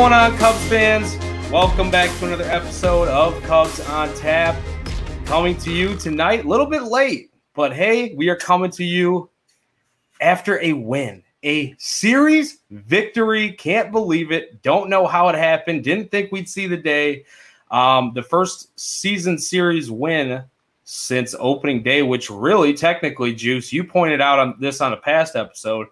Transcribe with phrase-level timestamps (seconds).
[0.00, 1.18] going on, Cubs fans?
[1.52, 4.56] Welcome back to another episode of Cubs on Tap.
[5.26, 9.28] Coming to you tonight, a little bit late, but hey, we are coming to you
[10.22, 13.52] after a win, a series victory.
[13.52, 14.62] Can't believe it.
[14.62, 15.84] Don't know how it happened.
[15.84, 17.26] Didn't think we'd see the day.
[17.70, 20.42] Um, the first season series win
[20.84, 25.36] since opening day, which really technically, Juice, you pointed out on this on a past
[25.36, 25.88] episode.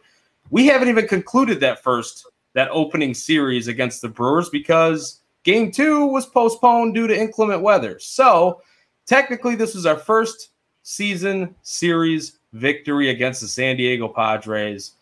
[0.48, 2.26] We haven't even concluded that first
[2.58, 8.00] that opening series against the Brewers because game two was postponed due to inclement weather.
[8.00, 8.62] So
[9.06, 10.50] technically, this was our first
[10.82, 14.94] season series victory against the San Diego Padres.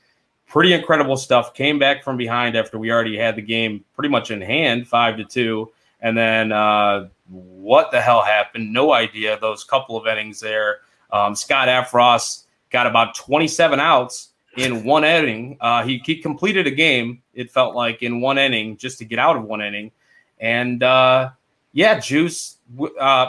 [0.47, 1.55] Pretty incredible stuff.
[1.55, 5.17] Came back from behind after we already had the game pretty much in hand, five
[5.17, 5.73] to two.
[6.03, 8.71] And then uh, what the hell happened?
[8.71, 9.39] No idea.
[9.41, 10.81] Those couple of innings there.
[11.11, 15.57] Um, Scott Effross got about 27 outs in one inning.
[15.61, 19.19] Uh, he, he completed a game, it felt like, in one inning just to get
[19.19, 19.91] out of one inning.
[20.39, 21.31] And uh,
[21.73, 22.59] yeah, Juice,
[22.99, 23.29] uh,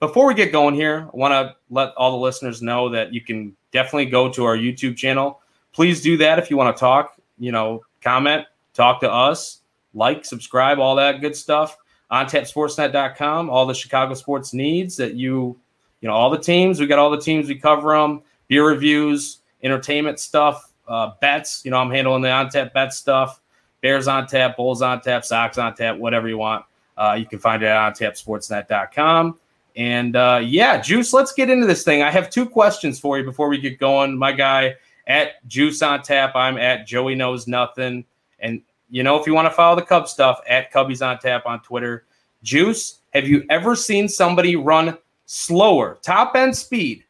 [0.00, 3.20] before we get going here, I want to let all the listeners know that you
[3.20, 5.40] can definitely go to our YouTube channel.
[5.72, 9.60] Please do that if you want to talk, you know, comment, talk to us,
[9.94, 11.76] like, subscribe, all that good stuff
[12.10, 15.58] on tapsportsnet.com, all the Chicago sports needs that you,
[16.00, 16.78] you know, all the teams.
[16.78, 17.48] We got all the teams.
[17.48, 21.62] We cover them, beer reviews, entertainment stuff, uh, bets.
[21.64, 23.40] You know, I'm handling the on tap bet stuff.
[23.82, 26.64] Bears on tap, Bulls on tap, Sox on tap, whatever you want.
[26.96, 29.38] Uh, you can find it at ontapsportsnet.com.
[29.76, 32.02] And uh, yeah, Juice, let's get into this thing.
[32.02, 34.16] I have two questions for you before we get going.
[34.16, 34.74] My guy
[35.06, 38.04] at Juice on Tap, I'm at Joey Knows Nothing.
[38.40, 41.44] And you know, if you want to follow the Cub stuff, at Cubbies on Tap
[41.46, 42.06] on Twitter.
[42.42, 44.96] Juice, have you ever seen somebody run
[45.26, 47.04] slower, top end speed,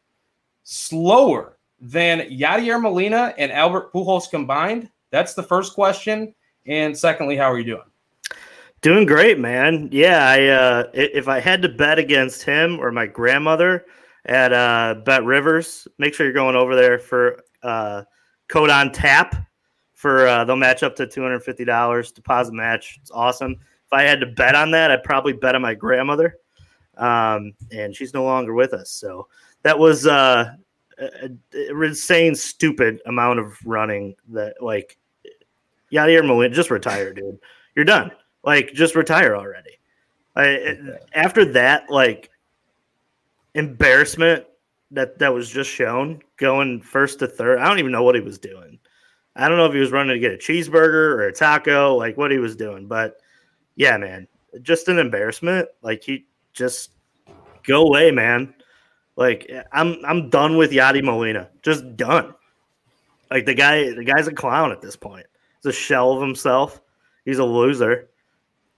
[0.63, 4.89] slower than Yadier Molina and Albert Pujols combined?
[5.11, 6.33] That's the first question.
[6.65, 7.83] And secondly, how are you doing?
[8.81, 9.89] Doing great, man.
[9.91, 13.85] Yeah, I uh, if I had to bet against him or my grandmother
[14.25, 18.03] at uh, Bet Rivers, make sure you're going over there for uh,
[18.49, 19.35] code on tap
[19.93, 22.99] for uh, they'll match up to two hundred fifty dollars deposit match.
[23.01, 23.53] It's awesome.
[23.53, 26.37] If I had to bet on that, I'd probably bet on my grandmother,
[26.97, 28.91] um, and she's no longer with us.
[28.91, 29.27] So
[29.63, 30.53] that was uh,
[30.99, 34.97] a, a insane, stupid amount of running that like
[35.91, 37.39] Yadier Molina just retire, dude.
[37.75, 38.11] You're done.
[38.43, 39.79] Like just retire already.
[40.35, 40.75] I,
[41.13, 42.29] after that, like
[43.55, 44.45] embarrassment
[44.91, 47.59] that that was just shown going first to third.
[47.59, 48.79] I don't even know what he was doing.
[49.35, 52.17] I don't know if he was running to get a cheeseburger or a taco, like
[52.17, 52.87] what he was doing.
[52.87, 53.17] But
[53.75, 54.27] yeah, man,
[54.61, 55.67] just an embarrassment.
[55.81, 56.91] Like he just
[57.63, 58.53] go away, man.
[59.17, 61.49] Like I'm I'm done with Yadi Molina.
[61.63, 62.33] Just done.
[63.29, 65.25] Like the guy the guy's a clown at this point.
[65.61, 66.79] He's a shell of himself.
[67.25, 68.07] He's a loser.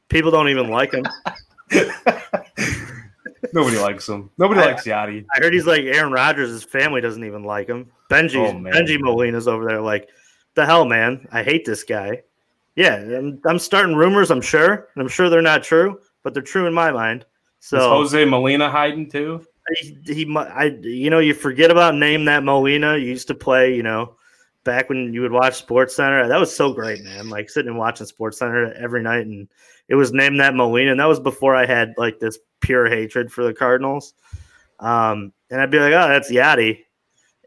[0.08, 1.06] People don't even like him.
[3.54, 4.32] Nobody likes him.
[4.38, 5.26] Nobody I, likes Yadi.
[5.36, 6.50] I heard he's like Aaron Rodgers.
[6.50, 7.92] His family doesn't even like him.
[8.10, 10.10] Bengie oh, Bengie Molina's over there like,
[10.56, 11.28] the hell, man?
[11.32, 12.24] I hate this guy.
[12.76, 14.32] Yeah, I'm, I'm starting rumors.
[14.32, 17.26] I'm sure, and I'm sure they're not true, but they're true in my mind.
[17.60, 19.46] So Is Jose Molina hiding too?
[19.78, 22.98] He, he, I, you know, you forget about name that Molina.
[22.98, 24.16] You used to play, you know,
[24.64, 26.28] back when you would watch Sports Center.
[26.28, 27.30] That was so great, man.
[27.30, 29.48] Like sitting and watching Sports Center every night, and
[29.88, 33.32] it was named that Molina, and that was before I had like this pure hatred
[33.32, 34.14] for the Cardinals.
[34.80, 36.86] Um, and I'd be like, oh, that's Yadi,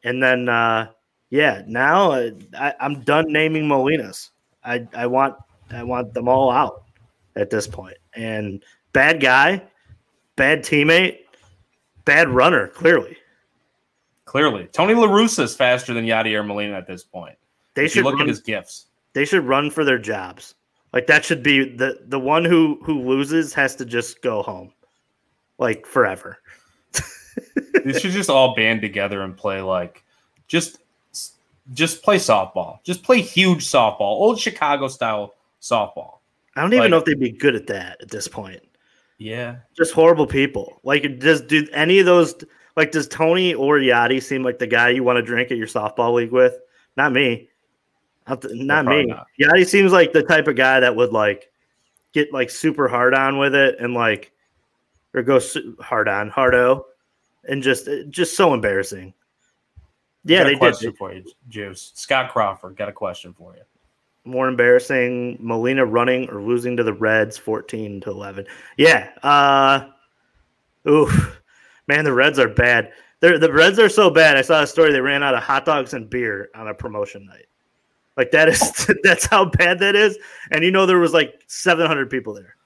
[0.04, 0.88] and then uh,
[1.30, 4.30] yeah, now uh, I, I'm done naming Molinas.
[4.64, 5.36] I, I want
[5.70, 6.84] I want them all out
[7.36, 7.96] at this point.
[8.14, 9.62] And bad guy,
[10.36, 11.20] bad teammate,
[12.04, 13.16] bad runner, clearly.
[14.24, 14.68] Clearly.
[14.72, 17.36] Tony La Russa is faster than Yadier Molina at this point.
[17.74, 18.86] They if should look run, at his gifts.
[19.12, 20.54] They should run for their jobs.
[20.92, 24.72] Like that should be the the one who who loses has to just go home.
[25.58, 26.38] Like forever.
[27.84, 30.04] they should just all band together and play like
[30.48, 30.78] just
[31.72, 32.82] just play softball.
[32.84, 36.18] Just play huge softball, old Chicago style softball.
[36.56, 38.62] I don't even like, know if they'd be good at that at this point.
[39.22, 40.80] Yeah, just horrible people.
[40.82, 42.34] Like, does do any of those?
[42.76, 45.66] Like, does Tony or Yadi seem like the guy you want to drink at your
[45.66, 46.58] softball league with?
[46.96, 47.48] Not me.
[48.28, 49.06] Not, not me.
[49.06, 49.26] Not.
[49.40, 51.50] Yadi seems like the type of guy that would like
[52.12, 54.32] get like super hard on with it and like
[55.14, 55.40] or go
[55.80, 56.86] hard on hardo
[57.44, 59.14] and just uh, just so embarrassing.
[60.24, 60.98] Yeah, they question did.
[60.98, 61.92] for you, Juice.
[61.94, 63.62] Scott Crawford got a question for you.
[64.24, 68.46] More embarrassing, Molina running or losing to the Reds, fourteen to eleven.
[68.76, 69.10] Yeah.
[69.22, 69.88] Uh,
[70.88, 71.40] oof,
[71.88, 72.92] man, the Reds are bad.
[73.20, 74.36] They're, the Reds are so bad.
[74.36, 77.24] I saw a story they ran out of hot dogs and beer on a promotion
[77.26, 77.46] night.
[78.16, 80.18] Like that is that's how bad that is.
[80.50, 82.56] And you know there was like 700 people there.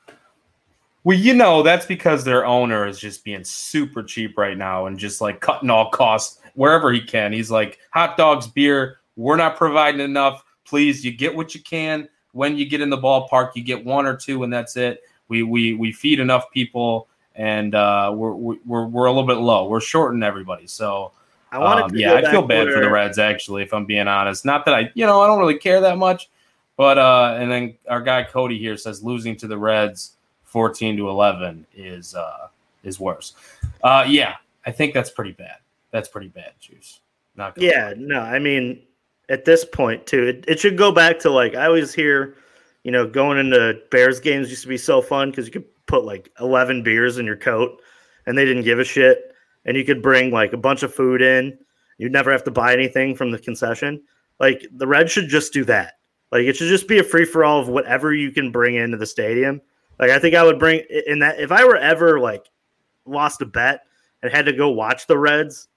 [1.04, 4.98] Well, you know that's because their owner is just being super cheap right now and
[4.98, 7.32] just like cutting all costs wherever he can.
[7.32, 8.96] He's like hot dogs, beer.
[9.14, 10.42] We're not providing enough.
[10.66, 12.08] Please, you get what you can.
[12.32, 15.02] When you get in the ballpark, you get one or two, and that's it.
[15.28, 19.68] We we we feed enough people, and uh, we're we're we're a little bit low.
[19.68, 20.66] We're shorting everybody.
[20.66, 21.12] So
[21.50, 24.44] I want um, yeah, I feel bad for the Reds actually, if I'm being honest.
[24.44, 26.28] Not that I, you know, I don't really care that much,
[26.76, 31.08] but uh, and then our guy Cody here says losing to the Reds 14 to
[31.08, 32.48] 11 is uh
[32.82, 33.34] is worse.
[33.82, 35.56] Uh, yeah, I think that's pretty bad.
[35.90, 37.00] That's pretty bad, juice.
[37.36, 37.94] Not yeah, lie.
[37.96, 38.82] no, I mean
[39.28, 42.36] at this point too, it, it should go back to like I always hear,
[42.84, 46.04] you know, going into Bears games used to be so fun because you could put
[46.04, 47.80] like 11 beers in your coat
[48.26, 49.32] and they didn't give a shit
[49.64, 51.58] and you could bring like a bunch of food in.
[51.98, 54.02] You'd never have to buy anything from the concession.
[54.38, 55.94] Like the Reds should just do that.
[56.30, 58.96] Like it should just be a free for all of whatever you can bring into
[58.96, 59.60] the stadium.
[59.98, 62.46] Like I think I would bring in that if I were ever like
[63.06, 63.82] lost a bet
[64.22, 65.68] and had to go watch the Reds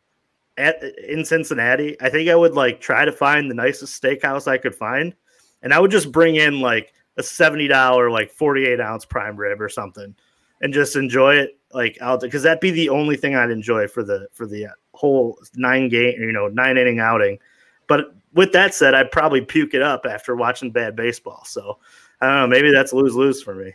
[0.59, 4.57] at in Cincinnati, I think I would like try to find the nicest steakhouse I
[4.57, 5.15] could find,
[5.63, 9.37] and I would just bring in like a seventy dollar like forty eight ounce prime
[9.37, 10.13] rib or something,
[10.61, 14.03] and just enjoy it like out because that'd be the only thing I'd enjoy for
[14.03, 17.39] the for the uh, whole nine game you know nine inning outing.
[17.87, 21.43] But with that said, I'd probably puke it up after watching bad baseball.
[21.45, 21.79] So
[22.21, 23.73] I don't know, maybe that's lose lose for me.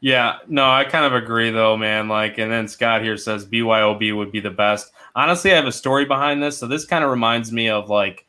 [0.00, 2.08] Yeah, no, I kind of agree though, man.
[2.08, 4.92] Like, and then Scott here says BYOB would be the best.
[5.16, 6.58] Honestly, I have a story behind this.
[6.58, 8.26] So this kind of reminds me of like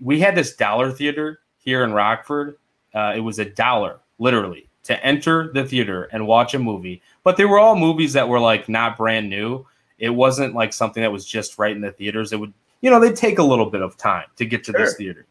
[0.00, 2.56] we had this dollar theater here in Rockford.
[2.94, 7.02] Uh, it was a dollar, literally, to enter the theater and watch a movie.
[7.24, 9.66] But they were all movies that were like not brand new.
[9.98, 12.32] It wasn't like something that was just right in the theaters.
[12.32, 14.80] It would, you know, they'd take a little bit of time to get to sure.
[14.80, 15.26] this theater.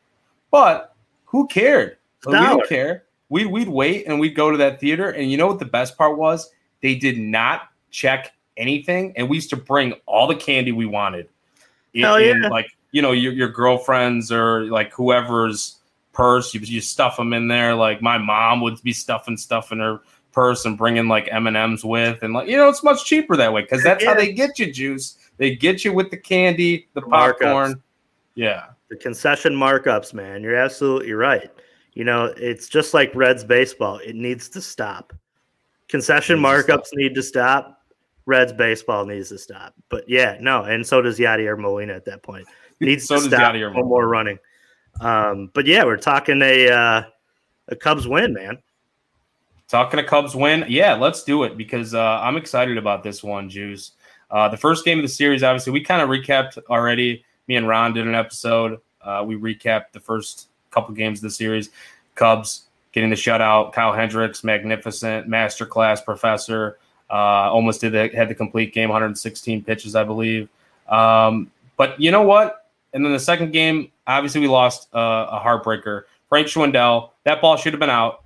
[0.52, 0.94] But
[1.26, 1.98] who cared?
[2.26, 3.04] we don't care.
[3.30, 5.12] We'd, we'd wait and we'd go to that theater.
[5.12, 6.52] And you know what the best part was?
[6.82, 9.14] They did not check anything.
[9.16, 11.28] And we used to bring all the candy we wanted.
[11.94, 12.32] In, Hell yeah.
[12.32, 15.80] In, like, you know, your, your girlfriend's or like whoever's
[16.14, 16.54] purse.
[16.54, 17.76] You, you stuff them in there.
[17.76, 20.00] Like my mom would be stuffing stuff in her
[20.34, 23.36] purse and bringing like M and M's with, and like you know, it's much cheaper
[23.38, 24.10] that way because that's yeah.
[24.10, 25.18] how they get you juice.
[25.38, 27.74] They get you with the candy, the popcorn.
[27.74, 27.82] Markups.
[28.36, 30.42] Yeah, the concession markups, man.
[30.44, 31.52] You're absolutely right.
[31.94, 34.00] You know, it's just like Reds baseball.
[34.00, 35.14] It needs to stop.
[35.88, 36.96] Concession markups stop.
[36.96, 37.83] need to stop.
[38.26, 39.74] Reds baseball needs to stop.
[39.90, 42.48] But yeah, no, and so does Yadier Molina at that point.
[42.80, 43.54] Needs so to stop.
[43.54, 44.40] Yadier no more running.
[45.00, 47.04] Um, but yeah, we're talking a uh,
[47.70, 48.58] a Cubs win, man.
[49.68, 53.50] Talking a Cubs win, yeah, let's do it because uh, I'm excited about this one,
[53.50, 53.92] Juice.
[54.30, 57.24] Uh, the first game of the series, obviously, we kind of recapped already.
[57.48, 58.80] Me and Ron did an episode.
[59.02, 61.70] Uh, we recapped the first couple games of the series.
[62.16, 63.74] Cubs getting the shutout.
[63.74, 66.78] Kyle Hendricks, magnificent masterclass professor.
[67.14, 70.50] Uh, almost did the, had the complete game, 116 pitches, I believe.
[70.90, 72.66] Um, but you know what?
[72.94, 76.06] And then the second game, obviously, we lost uh, a heartbreaker.
[76.28, 78.24] Frank Schwindel, that ball should have been out.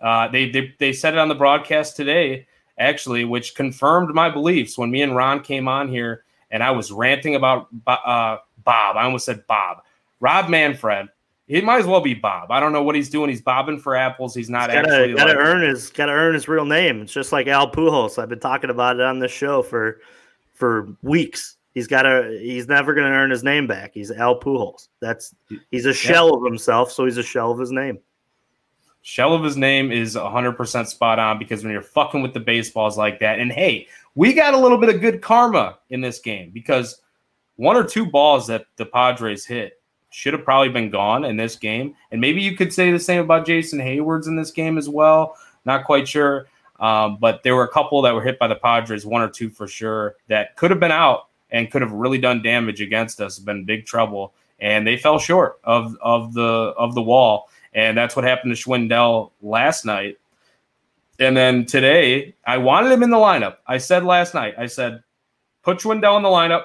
[0.00, 2.46] Uh, they, they they said it on the broadcast today,
[2.78, 6.92] actually, which confirmed my beliefs when me and Ron came on here and I was
[6.92, 8.96] ranting about uh, Bob.
[8.96, 9.78] I almost said Bob.
[10.20, 11.08] Rob Manfred.
[11.48, 12.50] He might as well be Bob.
[12.50, 13.30] I don't know what he's doing.
[13.30, 14.34] He's bobbing for apples.
[14.34, 17.00] He's not he's gotta, actually gotta like, earn his gotta earn his real name.
[17.00, 18.22] It's just like Al Pujols.
[18.22, 20.00] I've been talking about it on this show for
[20.52, 21.56] for weeks.
[21.72, 22.36] He's got to.
[22.42, 23.92] He's never going to earn his name back.
[23.94, 24.88] He's Al Pujols.
[25.00, 25.32] That's
[25.70, 26.36] he's a shell yeah.
[26.36, 28.00] of himself, so he's a shell of his name.
[29.02, 32.98] Shell of his name is 100% spot on because when you're fucking with the baseballs
[32.98, 33.86] like that, and hey,
[34.16, 37.00] we got a little bit of good karma in this game because
[37.56, 39.77] one or two balls that the Padres hit
[40.18, 41.94] should have probably been gone in this game.
[42.10, 45.36] And maybe you could say the same about Jason Heyward's in this game as well.
[45.64, 46.48] Not quite sure.
[46.80, 49.48] Um, but there were a couple that were hit by the Padres, one or two
[49.48, 53.38] for sure, that could have been out and could have really done damage against us,
[53.38, 54.34] been big trouble.
[54.58, 57.48] And they fell short of, of the of the wall.
[57.72, 60.18] And that's what happened to Schwindel last night.
[61.20, 63.58] And then today, I wanted him in the lineup.
[63.68, 65.04] I said last night, I said,
[65.62, 66.64] put Schwindel in the lineup,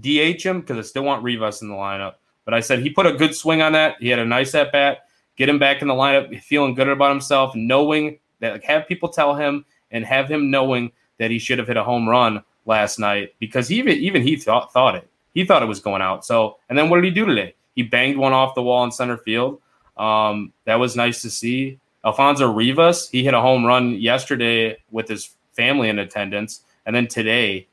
[0.00, 2.14] DH him because I still want Rivas in the lineup.
[2.48, 3.96] But I said he put a good swing on that.
[4.00, 5.00] He had a nice at bat.
[5.36, 9.10] Get him back in the lineup, feeling good about himself, knowing that like, have people
[9.10, 12.98] tell him and have him knowing that he should have hit a home run last
[12.98, 15.06] night because even even he thought thought it.
[15.34, 16.24] He thought it was going out.
[16.24, 17.54] So and then what did he do today?
[17.74, 19.60] He banged one off the wall in center field.
[19.98, 21.78] Um, that was nice to see.
[22.02, 26.62] Alfonso Rivas, he hit a home run yesterday with his family in attendance.
[26.86, 27.68] And then today,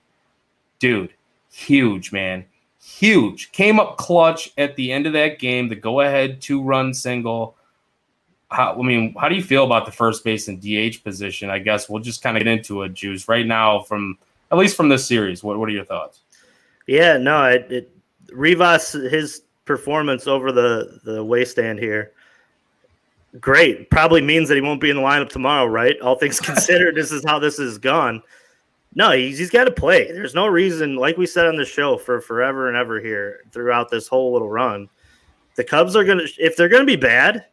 [0.79, 1.13] dude,
[1.49, 2.43] huge, man.
[2.85, 3.51] Huge.
[3.51, 7.55] Came up clutch at the end of that game, the go ahead two run single.
[8.51, 11.49] How, I mean, how do you feel about the first base and DH position?
[11.49, 13.27] I guess we'll just kind of get into it, Juice.
[13.27, 14.17] Right now, from
[14.51, 16.21] at least from this series, what, what are your thoughts?
[16.87, 17.91] Yeah, no, it, it
[18.31, 22.11] Rivas his performance over the the wasteland here
[23.39, 23.89] great.
[23.89, 25.99] Probably means that he won't be in the lineup tomorrow, right?
[26.01, 28.21] All things considered, this is how this has gone.
[28.95, 30.09] No, he's, he's got to play.
[30.11, 33.91] There's no reason, like we said on the show for forever and ever here throughout
[33.91, 34.89] this whole little run.
[35.55, 37.45] The Cubs are going to, if they're going to be bad,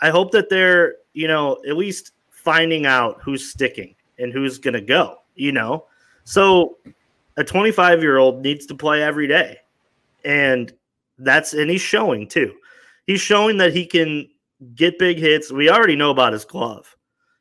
[0.00, 4.74] I hope that they're, you know, at least finding out who's sticking and who's going
[4.74, 5.84] to go, you know?
[6.24, 6.78] So
[7.36, 9.58] a 25 year old needs to play every day.
[10.24, 10.72] And
[11.18, 12.54] that's, and he's showing too.
[13.06, 14.28] He's showing that he can
[14.74, 15.52] get big hits.
[15.52, 16.96] We already know about his glove.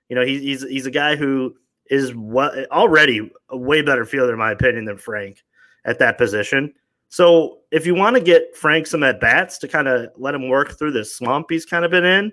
[0.10, 1.56] You know, he's he's, he's a guy who
[1.90, 5.44] is what already a way better fielder, in my opinion, than Frank
[5.86, 6.74] at that position.
[7.10, 10.48] So if you want to get Frank some at bats to kind of let him
[10.48, 12.32] work through this slump he's kind of been in,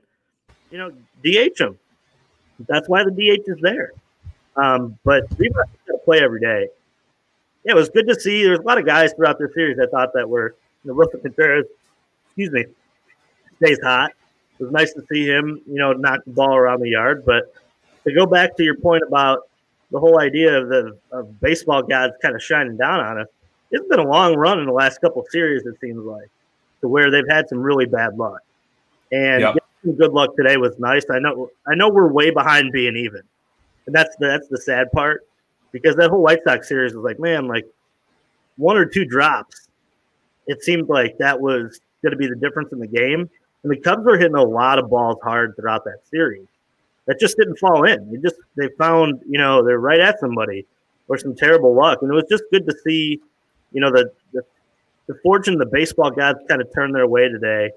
[0.71, 0.91] you know,
[1.25, 1.79] DH him.
[2.69, 3.93] That's why the DH is there.
[4.57, 6.69] Um, but we got to play every day.
[7.65, 8.45] Yeah, it was good to see.
[8.45, 11.21] There's a lot of guys throughout this series I thought that were you know, Willson
[11.21, 11.67] Contreras,
[12.27, 12.65] excuse me,
[13.57, 14.13] stays hot.
[14.59, 17.25] It was nice to see him, you know, knock the ball around the yard.
[17.27, 17.53] But
[18.07, 19.41] to go back to your point about
[19.91, 23.29] the whole idea of the of baseball gods kind of shining down on us,
[23.71, 25.65] it's been a long run in the last couple of series.
[25.67, 26.31] It seems like
[26.81, 28.41] to where they've had some really bad luck,
[29.13, 29.57] and yep.
[29.97, 31.05] good luck today was nice.
[31.11, 33.23] I know I know we're way behind being even,
[33.87, 35.27] and that's the, that's the sad part
[35.73, 37.67] because that whole White Sox series was like, man, like
[38.57, 39.69] one or two drops.
[40.47, 43.29] It seemed like that was going to be the difference in the game.
[43.63, 46.47] And the Cubs were hitting a lot of balls hard throughout that series.
[47.07, 48.11] That just didn't fall in.
[48.11, 50.67] They just they found, you know, they're right at somebody
[51.09, 51.99] or some terrible luck.
[52.03, 53.21] And it was just good to see,
[53.73, 54.43] you know, the the,
[55.07, 57.71] the fortune the baseball gods kind of turned their way today.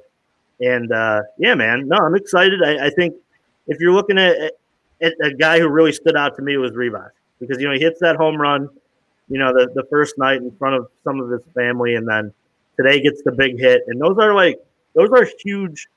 [0.60, 2.62] And uh, yeah, man, no, I'm excited.
[2.64, 3.16] I, I think
[3.68, 4.54] if you're looking at,
[5.02, 7.80] at, a guy who really stood out to me was Rivas because you know he
[7.80, 8.68] hits that home run,
[9.30, 12.34] you know, the, the first night in front of some of his family, and then
[12.78, 13.84] today gets the big hit.
[13.88, 14.60] And those are like
[14.96, 15.88] those are huge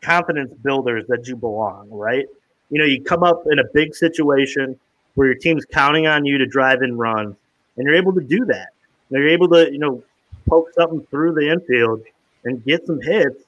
[0.00, 2.26] confidence builders that you belong, right?
[2.70, 4.78] You know, you come up in a big situation
[5.14, 7.36] where your team's counting on you to drive and run,
[7.76, 8.68] and you're able to do that.
[9.10, 10.02] You're able to, you know,
[10.48, 12.02] poke something through the infield
[12.44, 13.42] and get some hits.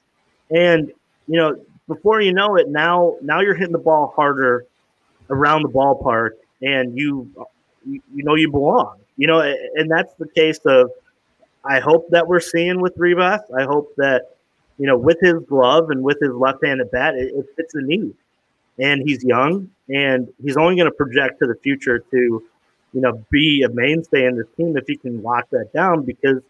[0.50, 0.92] And,
[1.28, 1.56] you know,
[1.88, 4.66] before you know it, now now you're hitting the ball harder
[5.30, 7.30] around the ballpark and you
[7.84, 8.98] you, know you belong.
[9.16, 10.90] You know, and that's the case of
[11.64, 13.42] I hope that we're seeing with Rivas.
[13.56, 14.36] I hope that
[14.78, 18.14] you know, with his glove and with his left-handed bat, it, it fits the need.
[18.82, 23.24] And he's young, and he's only going to project to the future to, you know,
[23.30, 26.02] be a mainstay in this team if he can lock that down.
[26.02, 26.42] Because,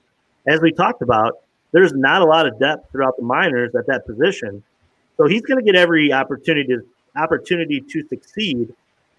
[0.46, 1.40] as we talked about,
[1.72, 4.62] there's not a lot of depth throughout the minors at that position.
[5.16, 6.82] So he's going to get every opportunity to,
[7.16, 8.72] opportunity to succeed.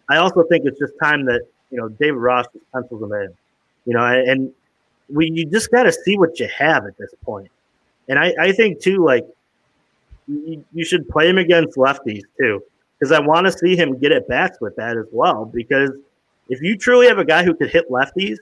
[0.09, 3.33] I also think it's just time that you know David Ross pencils him in.
[3.85, 4.51] You know, and
[5.09, 7.51] we you just got to see what you have at this point.
[8.07, 9.25] And I, I think too, like
[10.27, 12.63] you, you should play him against lefties too,
[13.03, 15.43] because I want to see him get at bats with that as well.
[15.43, 15.91] Because
[16.47, 18.37] if you truly have a guy who could hit lefties,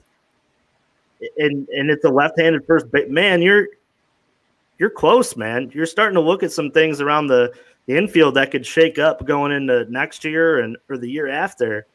[1.38, 3.70] and and it's a left-handed first man, you're
[4.78, 5.72] you're close, man.
[5.74, 7.52] You're starting to look at some things around the,
[7.88, 11.88] the infield that could shake up going into next year and or the year after.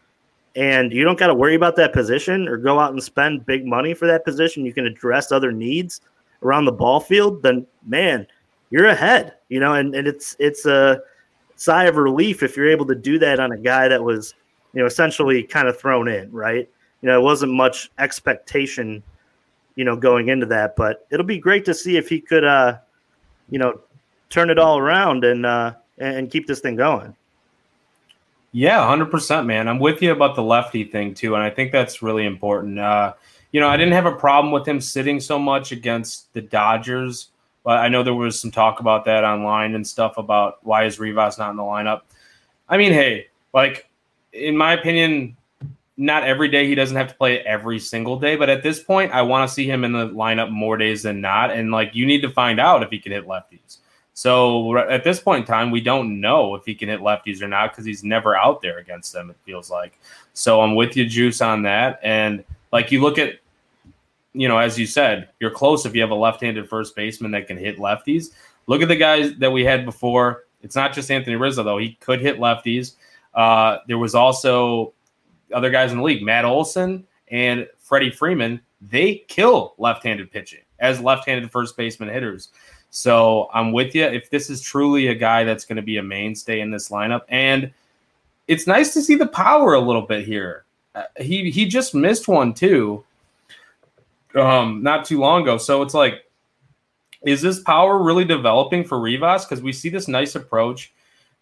[0.56, 3.64] And you don't got to worry about that position or go out and spend big
[3.64, 4.64] money for that position.
[4.64, 6.00] You can address other needs
[6.42, 8.26] around the ball field, then man,
[8.70, 9.35] you're ahead.
[9.50, 11.00] You know, and, and it's it's a
[11.57, 14.35] sigh of relief if you're able to do that on a guy that was,
[14.73, 16.69] you know, essentially kind of thrown in, right?
[17.03, 19.03] You know, it wasn't much expectation,
[19.75, 22.79] you know, going into that, but it'll be great to see if he could uh,
[23.51, 23.81] you know,
[24.29, 27.15] turn it all around and uh and keep this thing going.
[28.53, 29.69] Yeah, 100%, man.
[29.69, 32.79] I'm with you about the lefty thing too, and I think that's really important.
[32.79, 33.15] Uh
[33.53, 37.29] you know, I didn't have a problem with him sitting so much against the Dodgers,
[37.66, 41.00] but I know there was some talk about that online and stuff about why is
[41.00, 42.02] Rivas not in the lineup.
[42.68, 43.90] I mean, hey, like
[44.32, 45.37] in my opinion,
[45.96, 49.11] not every day he doesn't have to play every single day, but at this point,
[49.11, 51.50] I want to see him in the lineup more days than not.
[51.50, 53.78] And like, you need to find out if he can hit lefties.
[54.14, 57.49] So at this point in time, we don't know if he can hit lefties or
[57.49, 59.28] not because he's never out there against them.
[59.28, 59.99] It feels like.
[60.35, 61.99] So I'm with you, Juice, on that.
[62.04, 63.40] And like you look at
[64.38, 67.47] you know, as you said, you're close if you have a left-handed first baseman that
[67.47, 68.33] can hit lefties.
[68.66, 70.45] Look at the guys that we had before.
[70.62, 72.95] It's not just Anthony Rizzo though; he could hit lefties.
[73.35, 74.93] Uh, there was also
[75.52, 78.61] other guys in the league, Matt Olson and Freddie Freeman.
[78.81, 80.62] They kill left-handed pitching.
[80.78, 82.50] as left-handed first baseman hitters.
[82.90, 84.05] So I'm with you.
[84.05, 87.23] If this is truly a guy that's going to be a mainstay in this lineup,
[87.28, 87.73] and
[88.49, 90.64] it's nice to see the power a little bit here.
[90.95, 93.05] Uh, he he just missed one too,
[94.37, 95.59] um, not too long ago.
[95.59, 96.23] So it's like,
[97.25, 99.45] is this power really developing for Rivas?
[99.45, 100.93] Because we see this nice approach,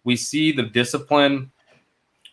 [0.03, 1.51] we see the discipline,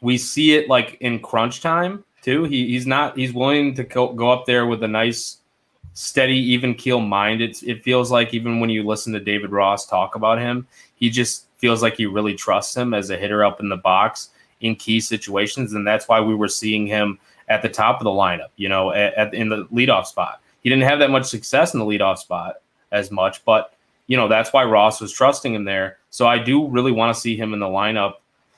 [0.01, 2.45] we see it like in crunch time too.
[2.45, 5.39] He, he's not he's willing to go, up there with a nice
[5.95, 7.41] steady, even keel mind.
[7.41, 11.11] It's it feels like even when you listen to David Ross talk about him, he
[11.11, 14.77] just feels like he really trusts him as a hitter up in the box in
[14.77, 18.51] key situations, and that's why we were seeing him at the top of the lineup.
[18.57, 20.42] You know, at, at in the leadoff spot.
[20.63, 22.57] He didn't have that much success in the leadoff spot
[22.91, 23.75] as much, but
[24.07, 25.99] you know that's why Ross was trusting him there.
[26.11, 28.15] So I do really want to see him in the lineup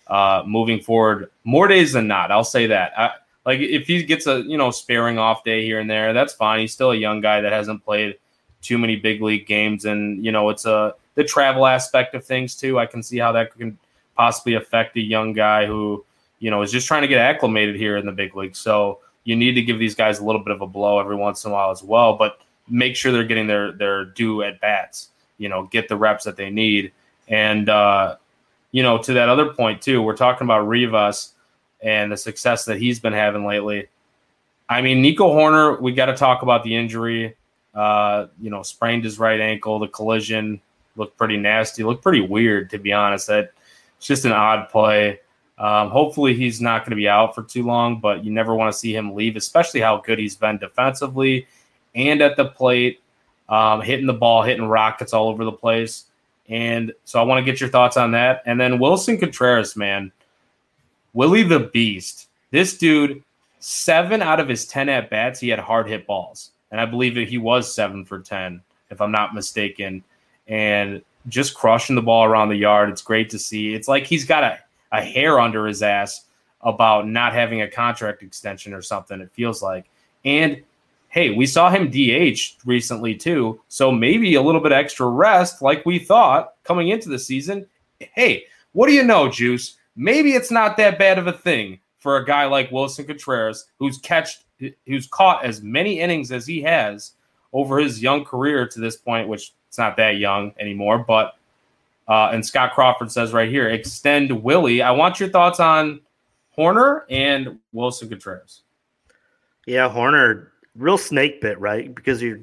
[0.09, 2.31] uh, moving forward more days than not.
[2.31, 2.93] I'll say that.
[2.99, 3.11] I,
[3.47, 6.61] like if he gets a you know sparing off day here and there, that's fine.
[6.61, 8.19] He's still a young guy that hasn't played
[8.63, 12.55] too many big league games, and you know it's a the travel aspect of things
[12.57, 12.79] too.
[12.79, 13.79] I can see how that can
[14.17, 16.05] possibly affect a young guy who
[16.39, 18.57] you know is just trying to get acclimated here in the big league.
[18.57, 21.45] So you need to give these guys a little bit of a blow every once
[21.45, 22.39] in a while as well, but
[22.69, 25.11] make sure they're getting their their due at bats.
[25.39, 26.93] You know, get the reps that they need,
[27.29, 28.17] and uh,
[28.71, 30.01] you know to that other point too.
[30.03, 31.33] We're talking about Rivas
[31.83, 33.89] and the success that he's been having lately.
[34.69, 37.37] I mean, Nico Hoerner, we got to talk about the injury.
[37.75, 39.79] Uh, you know, sprained his right ankle.
[39.81, 40.61] The collision
[40.97, 41.83] looked pretty nasty.
[41.83, 43.27] Looked pretty weird, to be honest.
[43.27, 43.53] That
[43.99, 45.21] it's just an odd play.
[45.57, 48.73] Um, hopefully, he's not going to be out for too long, but you never want
[48.73, 51.47] to see him leave, especially how good he's been defensively
[51.95, 53.01] and at the plate,
[53.49, 56.05] um, hitting the ball, hitting rockets all over the place.
[56.49, 58.43] And so I want to get your thoughts on that.
[58.47, 60.13] And then Willson Contreras, man.
[61.13, 62.29] Willie the Beast.
[62.51, 63.23] This dude,
[63.61, 66.51] seven out of his 10 at bats, he had hard hit balls.
[66.71, 70.03] And I believe that he was seven for 10, if I'm not mistaken.
[70.49, 72.91] And just crushing the ball around the yard.
[72.91, 73.75] It's great to see.
[73.75, 74.59] It's like he's got a,
[74.93, 76.27] a hair under his ass
[76.63, 79.87] about not having a contract extension or something, it feels like.
[80.25, 80.63] And
[81.09, 83.61] hey, we saw him DH recently too.
[83.69, 87.67] So maybe a little bit extra rest, like we thought coming into the season.
[88.01, 89.77] Hey, what do you know, Juice?
[89.97, 93.99] maybe it's not that bad of a thing for a guy like Willson Contreras, who's
[93.99, 94.45] catched,
[94.87, 97.13] who's caught as many innings as he has
[97.53, 100.99] over his young career to this point, which it's not that young anymore.
[100.99, 101.35] But
[102.09, 104.83] uh, and Scott Crawford says right here, extend Willie.
[104.83, 106.01] I want your thoughts on
[106.57, 108.63] Hoerner and Willson Contreras.
[109.67, 111.95] Yeah, Hoerner, real snake bit, right?
[111.95, 112.41] Because you're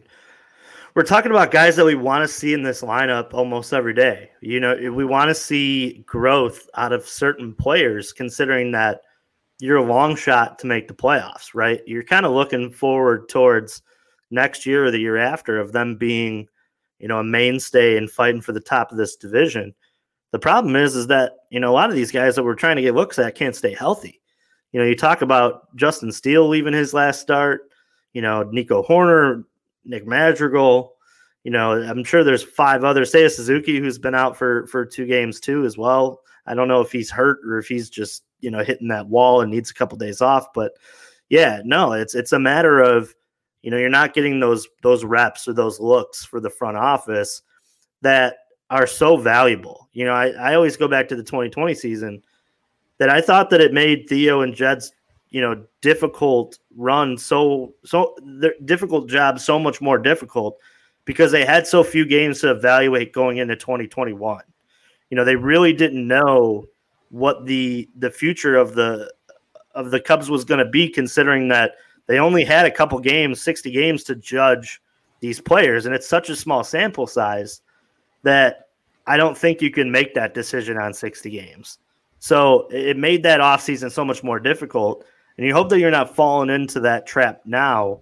[0.93, 4.29] we're talking about guys that we want to see in this lineup almost every day.
[4.41, 9.01] You know, we want to see growth out of certain players, considering that
[9.61, 11.81] you're a long shot to make the playoffs, right?
[11.85, 13.83] You're kind of looking forward towards
[14.31, 16.47] next year or the year after of them being,
[17.01, 19.73] you know, a mainstay and fighting for the top of this division.
[20.31, 22.77] The problem is, is that you know a lot of these guys that we're trying
[22.77, 24.21] to get looks at can't stay healthy.
[24.71, 27.69] You know, you talk about Justin Steele leaving his last start.
[28.13, 29.43] You know, Nico Hoerner,
[29.83, 30.93] Nick Madrigal.
[31.43, 33.11] You know, I'm sure there's five others.
[33.11, 36.21] Seiya Suzuki, who's been out for for two games too, as well.
[36.45, 39.41] I don't know if he's hurt or if he's just you know hitting that wall
[39.41, 40.53] and needs a couple days off.
[40.53, 40.73] But
[41.29, 43.13] yeah, no, it's it's a matter of
[43.61, 47.41] you know you're not getting those those reps or those looks for the front office
[48.01, 48.37] that
[48.69, 49.89] are so valuable.
[49.91, 52.23] You know, I, I always go back to the 2020 season
[52.97, 54.93] that I thought that it made Theo and Jed's
[55.31, 60.59] you know difficult run so so the difficult job so much more difficult
[61.05, 64.41] because they had so few games to evaluate going into 2021
[65.09, 66.65] you know they really didn't know
[67.09, 69.11] what the the future of the
[69.73, 71.75] of the cubs was going to be considering that
[72.11, 74.81] they only had a couple games 60 games to judge
[75.19, 77.61] these players and it's such a small sample size
[78.23, 78.67] that
[79.07, 81.79] i don't think you can make that decision on 60 games
[82.19, 85.05] so it made that offseason so much more difficult
[85.37, 88.01] and you hope that you're not falling into that trap now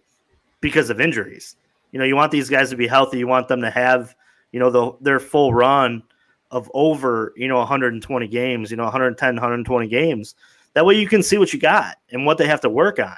[0.61, 1.55] because of injuries.
[1.91, 3.19] You know, you want these guys to be healthy.
[3.19, 4.15] You want them to have,
[4.51, 6.03] you know, the, their full run
[6.51, 10.35] of over, you know, 120 games, you know, 110, 120 games.
[10.73, 13.17] That way you can see what you got and what they have to work on.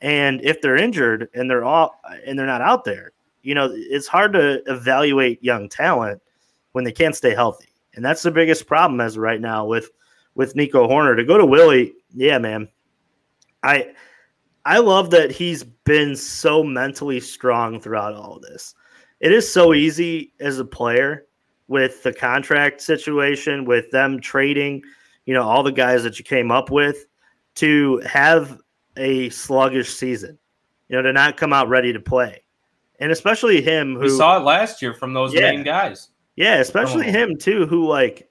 [0.00, 4.06] And if they're injured and they're all and they're not out there, you know, it's
[4.06, 6.20] hard to evaluate young talent
[6.72, 7.72] when they can't stay healthy.
[7.94, 9.90] And that's the biggest problem as right now with
[10.34, 11.16] with Nico Hoerner.
[11.16, 12.68] To go to Willie, yeah, man,
[13.62, 13.92] I
[14.64, 18.74] I love that he's been so mentally strong throughout all of this.
[19.20, 21.26] It is so easy as a player
[21.68, 24.82] with the contract situation, with them trading,
[25.24, 27.06] you know, all the guys that you came up with
[27.56, 28.60] to have
[28.96, 30.38] a sluggish season,
[30.88, 32.42] you know, to not come out ready to play.
[32.98, 33.94] and especially him.
[33.94, 35.50] Who we saw it last year from those Yeah.
[35.50, 36.08] main guys.
[36.36, 38.26] Yeah, especially him too, who like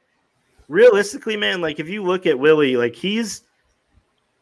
[0.68, 3.44] realistically, man, like if you look at Willie, like he's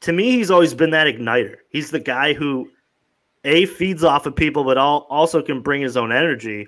[0.01, 1.57] to me, he's always been that igniter.
[1.69, 2.69] He's the guy who
[3.43, 6.67] a feeds off of people, but all, also can bring his own energy.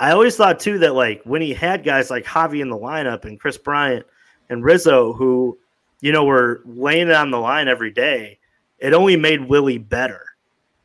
[0.00, 3.24] I always thought too that like when he had guys like Javi in the lineup
[3.24, 4.04] and Kris Bryant
[4.50, 5.58] and Rizzo, who
[6.02, 8.38] you know were laying it on the line every day,
[8.82, 10.26] it only made Willie better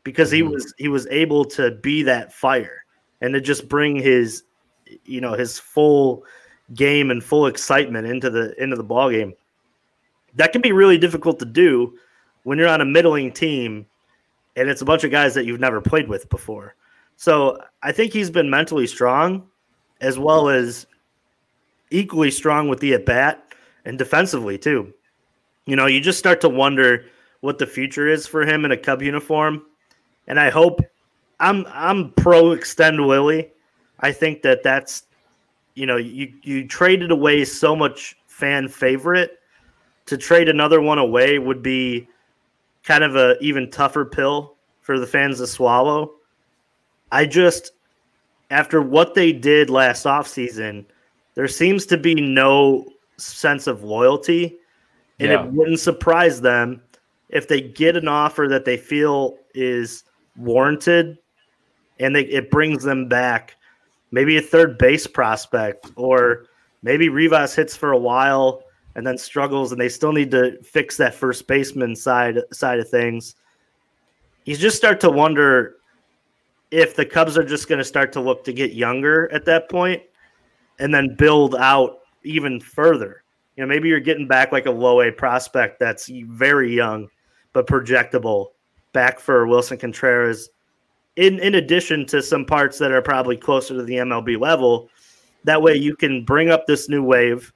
[0.04, 0.52] because he Mhm.
[0.52, 2.84] was he was able to be that fire
[3.20, 4.44] and to just bring his
[5.04, 6.24] you know his full
[6.74, 9.34] game and full excitement into the into the ball game.
[10.36, 11.98] That can be really difficult to do
[12.44, 13.84] when you're on a middling team
[14.56, 16.74] and it's a bunch of guys that you've never played with before.
[17.16, 19.46] So I think he's been mentally strong
[20.00, 20.86] as well as
[21.90, 23.42] equally strong with the at bat
[23.84, 24.92] and defensively too.
[25.66, 27.04] You know, you just start to wonder
[27.40, 29.62] what the future is for him in a Cub uniform.
[30.26, 30.80] And I hope
[31.40, 33.50] I'm I'm pro extend Willie.
[34.00, 35.04] I think that that's
[35.74, 39.38] you know you you traded away so much fan favorite
[40.06, 42.08] to trade another one away would be
[42.82, 46.12] kind of a even tougher pill for the fans to swallow.
[47.12, 47.72] I just
[48.50, 50.86] after what they did last offseason,
[51.34, 52.86] there seems to be no
[53.18, 54.56] sense of loyalty
[55.20, 55.44] and Yeah.
[55.44, 56.80] it wouldn't surprise them
[57.28, 60.04] if they get an offer that they feel is
[60.36, 61.18] warranted
[62.00, 63.56] and they, it brings them back
[64.10, 66.46] maybe a third base prospect or
[66.82, 68.62] maybe Rivas hits for a while
[68.94, 72.88] and then struggles and they still need to fix that first baseman side side of
[72.88, 73.34] things
[74.44, 75.76] you just start to wonder
[76.70, 79.68] if the Cubs are just going to start to look to get younger at that
[79.68, 80.02] point
[80.78, 83.22] and then build out even further.
[83.56, 87.08] You know, maybe you're getting back like a low A prospect that's very young
[87.52, 88.48] but projectable
[88.92, 90.50] back for Willson Contreras
[91.16, 94.88] in in addition to some parts that are probably closer to the MLB level.
[95.44, 97.52] That way you can bring up this new wave,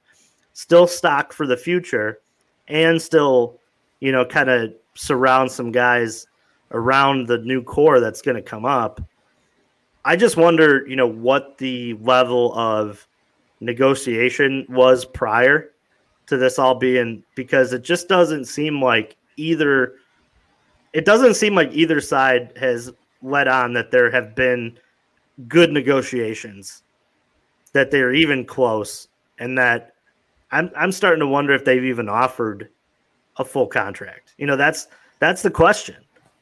[0.53, 2.19] still stock for the future
[2.67, 3.59] and still,
[3.99, 6.27] you know, kind of surround some guys
[6.71, 9.01] around the new core that's going to come up.
[10.05, 13.07] I just wonder, you know, what the level of
[13.59, 15.71] negotiation was prior
[16.27, 19.95] to this all being because it just doesn't seem like either
[20.93, 22.91] it doesn't seem like either side has
[23.21, 24.77] let on that there have been
[25.47, 26.83] good negotiations
[27.73, 29.07] that they're even close
[29.39, 29.95] and that
[30.51, 32.69] I'm I'm starting to wonder if they've even offered
[33.37, 34.35] a full contract.
[34.37, 34.87] You know, that's
[35.19, 35.97] that's the question.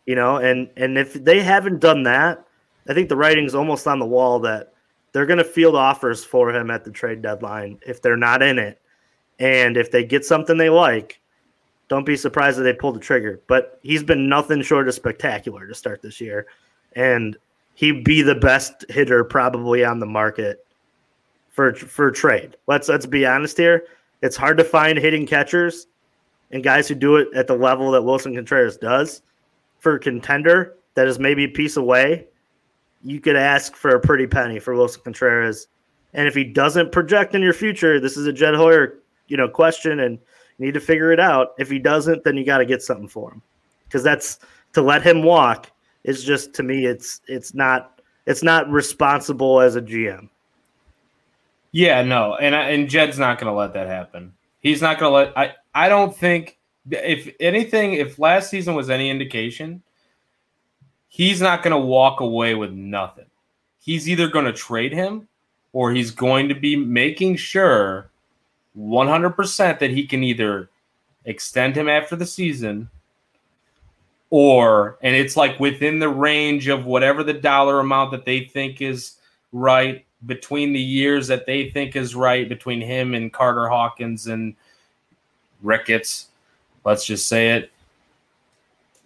[0.06, 2.46] You know, and and if they haven't done that,
[2.90, 4.74] I think the writing's almost on the wall that
[5.14, 8.60] they're going to field offers for him at the trade deadline if they're not in
[8.60, 8.82] it.
[9.40, 11.21] And if they get something they like,
[11.92, 13.42] don't be surprised that they pull the trigger.
[13.48, 16.48] But he's been nothing short of spectacular to start this year.
[16.96, 17.36] And
[17.74, 20.66] he'd be the best hitter probably on the market
[21.50, 22.56] for for trade.
[22.66, 23.88] Let's let's be honest here.
[24.22, 25.88] It's hard to find hitting catchers
[26.52, 29.22] and guys who do it at the level that Willson Contreras does.
[29.80, 32.26] For a contender that is maybe a piece away,
[33.04, 35.68] you could ask for a pretty penny for Willson Contreras.
[36.14, 39.50] And if he doesn't project in your future, this is a Jed Hoyer, you know,
[39.50, 40.20] question, and
[40.58, 41.54] you need to figure it out.
[41.58, 43.42] If he doesn't, then you got to get something for him,
[43.86, 44.40] because that's
[44.74, 45.72] to let him walk.
[46.04, 50.30] Is just to me, it's it's not it's not responsible as a GM.
[51.72, 54.34] Yeah, no, and I, and Jed's not going to let that happen.
[54.62, 55.38] He's not going to let.
[55.38, 56.58] I I don't think
[56.90, 59.82] if anything, if last season was any indication,
[61.08, 63.26] he's not going to walk away with nothing.
[63.80, 65.28] He's either going to trade him,
[65.74, 68.11] or he's going to be making sure,
[68.74, 70.70] one hundred percent, that he can either
[71.26, 72.90] extend him after the season,
[74.30, 78.82] or and it's like within the range of whatever the dollar amount that they think
[78.82, 79.18] is
[79.52, 84.56] right between the years that they think is right between him and Carter Hawkins and
[85.62, 86.28] Ricketts.
[86.86, 87.72] Let's just say it.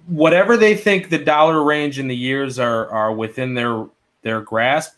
[0.08, 3.88] Whatever they think the dollar range in the years are are within their
[4.21, 4.95] their grasp,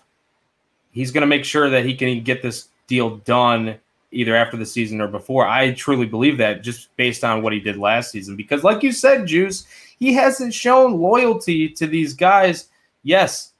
[0.91, 3.79] he's going to make sure that he can get this deal done
[4.17, 5.47] either after the season or before.
[5.47, 8.91] I truly believe that just based on what he did last season because like you
[8.91, 9.67] said, Juice,
[9.99, 12.69] he hasn't shown loyalty to these guys.
[13.03, 13.53] Yes,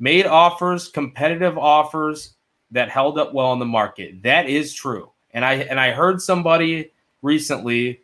[0.00, 2.34] made offers, competitive offers
[2.70, 4.22] that held up well in the market.
[4.22, 5.10] That is true.
[5.32, 6.90] And I and I heard somebody
[7.20, 8.00] recently,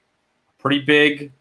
[0.59, 1.33] pretty big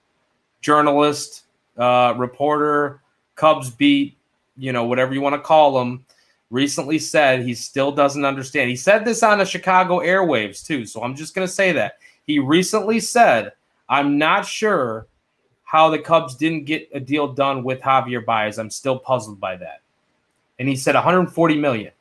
[0.62, 1.44] journalist,
[1.78, 3.02] uh, reporter,
[3.36, 4.16] Cubs beat,
[4.56, 6.06] you know, whatever you want to call him,
[6.54, 8.70] recently said he still doesn't understand.
[8.70, 10.86] He said this on the Chicago airwaves too.
[10.86, 11.98] So I'm just going to say that.
[12.28, 13.52] He recently said,
[13.90, 15.08] I'm not sure
[15.64, 18.60] how the Cubs didn't get a deal done with Javier Baez.
[18.60, 19.82] I'm still puzzled by that.
[20.60, 21.92] and he said 140 million.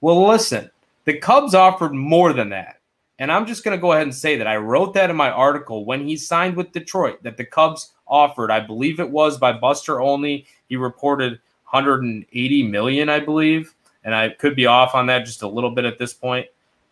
[0.00, 0.70] Well, listen,
[1.06, 2.78] the Cubs offered more than that.
[3.18, 5.30] And I'm just going to go ahead and say that I wrote that in my
[5.30, 9.52] article when he signed with Detroit that the Cubs offered, I believe it was by
[9.52, 15.24] Buster Olney, He reported 180 million, I believe, and I could be off on that
[15.24, 16.46] just a little bit at this point.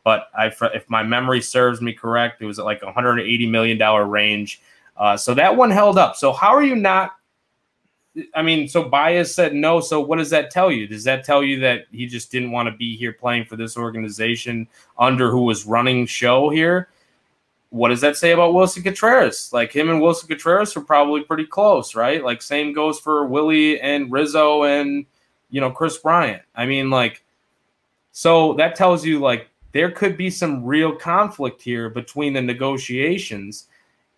[0.04, 4.62] But I, if my memory serves me correct, it was like 180 million dollar range.
[4.96, 6.16] Uh, so that one held up.
[6.16, 7.12] So how are you not
[8.34, 9.80] I mean, so Baez said no.
[9.80, 10.88] So what does that tell you?
[10.88, 13.76] Does that tell you that he just didn't want to be here playing for this
[13.76, 14.66] organization
[14.98, 16.88] under who was running show here?
[17.70, 19.52] What does that say about Willson Contreras?
[19.52, 22.24] Like him and Willson Contreras are probably pretty close, right?
[22.24, 25.06] Like same goes for Willie and Rizzo and
[25.50, 26.42] you know Kris Bryant.
[26.54, 27.22] I mean, like,
[28.12, 33.66] so that tells you like there could be some real conflict here between the negotiations,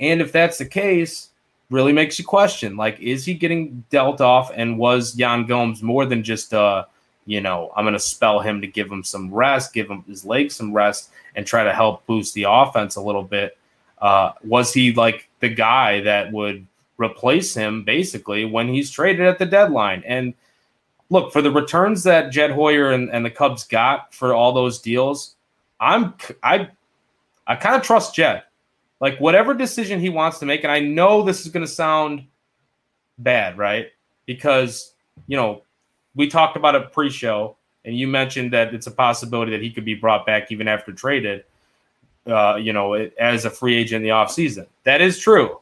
[0.01, 1.31] and if that's the case
[1.73, 4.53] really makes you question like is he getting dealt off?
[4.55, 6.85] And was Yan Gomes more than just uh
[7.25, 10.25] you know I'm going to spell him to give him some rest give him his
[10.25, 13.57] legs some rest and try to help boost the offense a little bit?
[13.99, 16.67] Uh was he like the guy that would
[16.99, 20.03] replace him basically when he's traded at the deadline?
[20.07, 20.35] And
[21.13, 24.81] look for the returns that Jed Hoyer and, and the Cubs got for all those
[24.81, 25.37] deals
[25.83, 26.69] I'm I
[27.47, 28.45] I kind of trust Jed
[29.01, 32.25] like whatever decision he wants to make, and I know this is going to sound
[33.19, 33.89] bad, right?
[34.25, 34.95] Because
[35.27, 35.63] you know
[36.15, 39.85] we talked about it pre-show, and you mentioned that it's a possibility that he could
[39.85, 41.45] be brought back even after traded.
[42.25, 44.65] Uh, you know, as a free agent in the offseason.
[44.85, 45.59] That is true.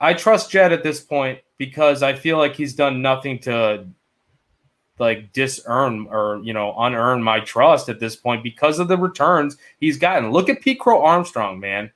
[0.00, 3.86] I trust Jed at this point because I feel like he's done nothing to
[4.98, 9.56] like disearn or you know unearn my trust at this point because of the returns
[9.78, 10.30] he's gotten.
[10.30, 11.90] Look at Pete Crow Armstrong, man.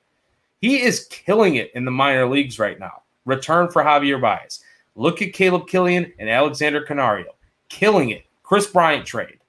[0.61, 3.03] He is killing it in the minor leagues right now.
[3.25, 4.61] Return for Javier Baez.
[4.95, 7.31] Look at Caleb Killian and Alexander Canario.
[7.69, 8.25] Killing it.
[8.43, 9.39] Kris Bryant trade.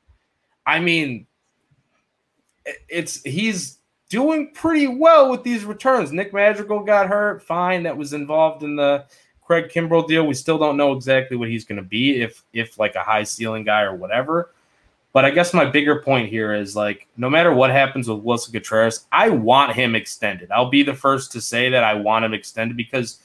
[0.66, 1.26] I mean,
[2.88, 3.78] it's he's
[4.10, 6.12] doing pretty well with these returns.
[6.12, 7.42] Nick Madrigal got hurt.
[7.42, 9.06] Fine, that was involved in the
[9.50, 10.28] Craig Kimbrel deal.
[10.28, 13.24] We still don't know exactly what he's going to be, if if like a high
[13.24, 14.52] ceiling guy or whatever.
[15.12, 18.52] But I guess my bigger point here is like, no matter what happens with Willson
[18.52, 20.52] Contreras, I want him extended.
[20.52, 23.18] I'll be the first to say that I want him extended because,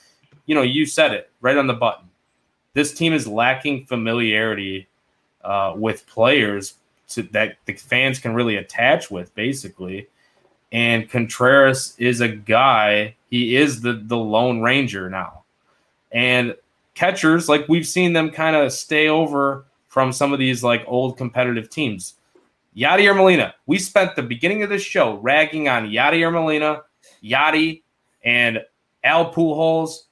[0.48, 2.10] you know, you said it right on the button.
[2.74, 4.88] This team is lacking familiarity
[5.44, 6.74] uh, with players
[7.10, 10.08] to, that the fans can really attach with, basically.
[10.72, 13.16] And Contreras is a guy.
[13.30, 15.45] He is the the Lone Ranger now.
[16.16, 16.56] And
[16.96, 21.18] catchers, like we've seen them kind of stay over from some of these like old
[21.18, 22.16] competitive teams.
[22.76, 26.82] Yadier Molina, we spent the beginning of this show ragging on Yadier Molina,
[27.24, 27.84] Yadi,
[28.24, 28.62] and
[29.04, 30.06] Al Pujols.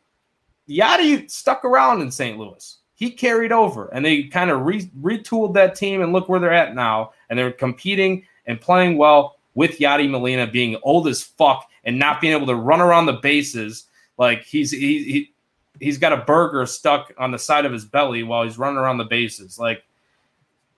[0.70, 2.38] Yadi stuck around in St.
[2.38, 2.78] Louis.
[2.96, 6.54] He carried over, and they kind of re- retooled that team, and look where they're
[6.54, 7.12] at now.
[7.30, 12.22] And they're competing and playing well with Yadi Molina being old as fuck and not
[12.22, 13.86] being able to run around the bases.
[14.18, 15.33] Like he's he, he
[15.80, 18.98] he's got a burger stuck on the side of his belly while he's running around
[18.98, 19.60] the bases.
[19.60, 19.84] Like,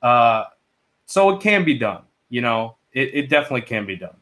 [0.02, 0.46] uh,
[1.06, 2.04] so it can be done.
[2.30, 4.16] You know, it, it definitely can be done.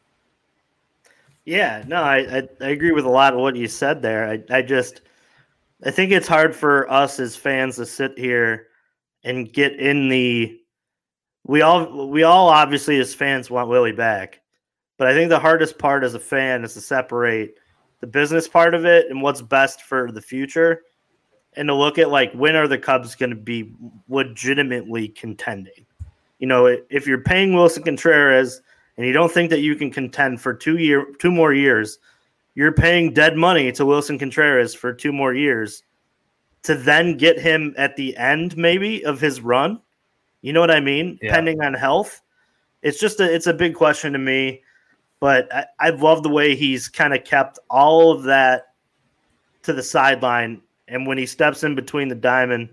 [1.44, 4.28] Yeah, no, I, I, I agree with a lot of what you said there.
[4.28, 5.02] I, I just
[5.84, 8.68] I think it's hard for us as fans to sit here
[9.24, 10.58] and get in the
[11.46, 14.40] we all we all obviously as fans want Willie back.
[14.96, 17.56] But I think the hardest part as a fan is to separate
[18.04, 20.82] the business part of it and what's best for the future
[21.54, 23.72] and to look at like when are the Cubs going to be
[24.10, 25.86] legitimately contending.
[26.38, 28.60] You know, if you're paying Willson Contreras
[28.98, 31.98] and you don't think that you can contend for two year two more years,
[32.54, 35.82] you're paying dead money to Willson Contreras for two more years
[36.64, 39.80] to then get him at the end maybe of his run.
[40.42, 41.18] You know what I mean?
[41.22, 41.32] Yeah.
[41.32, 42.20] Pending on health.
[42.82, 44.62] It's just a it's a big question to me.
[45.24, 48.74] But I, I love the way he's kind of kept all of that
[49.62, 50.60] to the sideline.
[50.86, 52.68] And when he steps in between the diamond,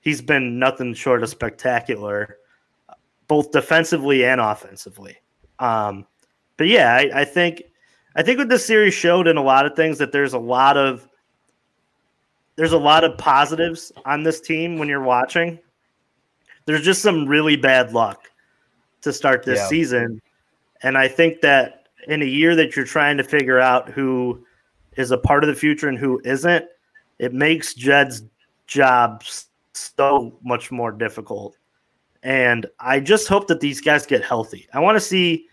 [0.00, 2.36] he's been nothing short of spectacular,
[3.26, 5.16] both defensively and offensively.
[5.58, 6.06] Um,
[6.58, 7.64] but yeah, I, I think
[8.14, 10.76] I think what this series showed in a lot of things that there's a lot
[10.76, 11.08] of
[12.54, 15.58] there's a lot of positives on this team when you're watching.
[16.66, 18.30] There's just some really bad luck
[19.00, 19.66] to start this yeah.
[19.66, 20.22] season.
[20.84, 24.44] And I think that in a year that you're trying to figure out who
[24.96, 26.64] is a part of the future and who isn't,
[27.18, 28.22] it makes Jed's
[28.66, 29.22] job
[29.72, 31.56] so much more difficult.
[32.22, 34.68] And I just hope that these guys get healthy.
[34.72, 35.46] I want to see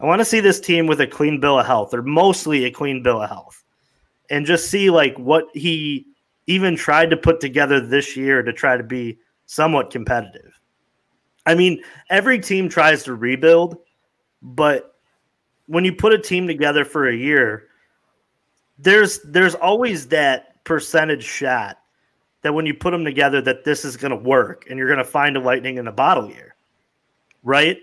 [0.00, 2.70] I want to see this team with a clean bill of health or mostly a
[2.70, 3.62] clean bill of health.
[4.30, 6.06] And just see like what he
[6.46, 10.58] even tried to put together this year to try to be somewhat competitive.
[11.46, 13.76] I mean, every team tries to rebuild,
[14.40, 14.91] but
[15.66, 17.68] when you put a team together for a year,
[18.78, 21.78] there's there's always that percentage shot
[22.42, 24.98] that when you put them together that this is going to work and you're going
[24.98, 26.54] to find a lightning in a bottle year.
[27.42, 27.78] Right?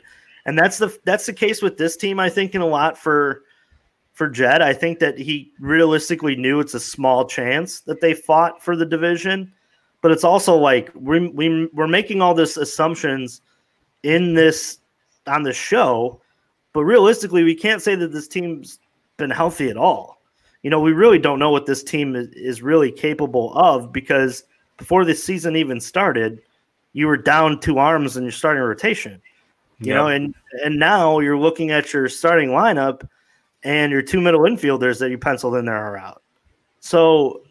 [0.46, 3.44] And that's the that's the case with this team I think in a lot for
[4.14, 4.62] for Jed.
[4.62, 8.86] I think that he realistically knew it's a small chance that they fought for the
[8.86, 9.54] division,
[10.02, 13.42] but it's also like we we we're making all this assumptions
[14.04, 14.80] in this
[15.28, 16.22] on the show,
[16.74, 18.80] but realistically, we can't say that this team's
[19.18, 20.22] been healthy at all.
[20.64, 24.44] You know, we really don't know what this team is, is really capable of because
[24.78, 26.42] before the season even started,
[26.94, 29.22] you were down two arms in your starting rotation.
[29.80, 29.96] You yep.
[29.96, 33.08] know, and and now you're looking at your starting lineup
[33.64, 36.22] and your two middle infielders that you penciled in there are out.
[36.82, 37.42] So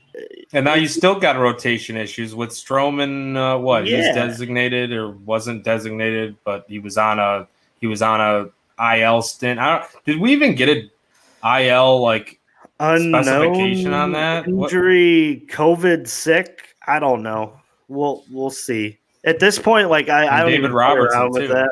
[0.53, 3.37] and now you still got rotation issues with Stroman.
[3.37, 3.99] Uh, what yeah.
[3.99, 7.47] he's designated or wasn't designated, but he was on a
[7.81, 8.49] he was on a
[8.81, 9.59] IL stint.
[9.59, 12.39] I don't, did we even get a IL like
[12.81, 15.45] Unknown specification on that injury?
[15.47, 15.49] What?
[15.49, 16.77] COVID sick?
[16.87, 17.61] I don't know.
[17.89, 18.99] We'll we'll see.
[19.25, 21.71] At this point, like I, I don't David Robertson with that.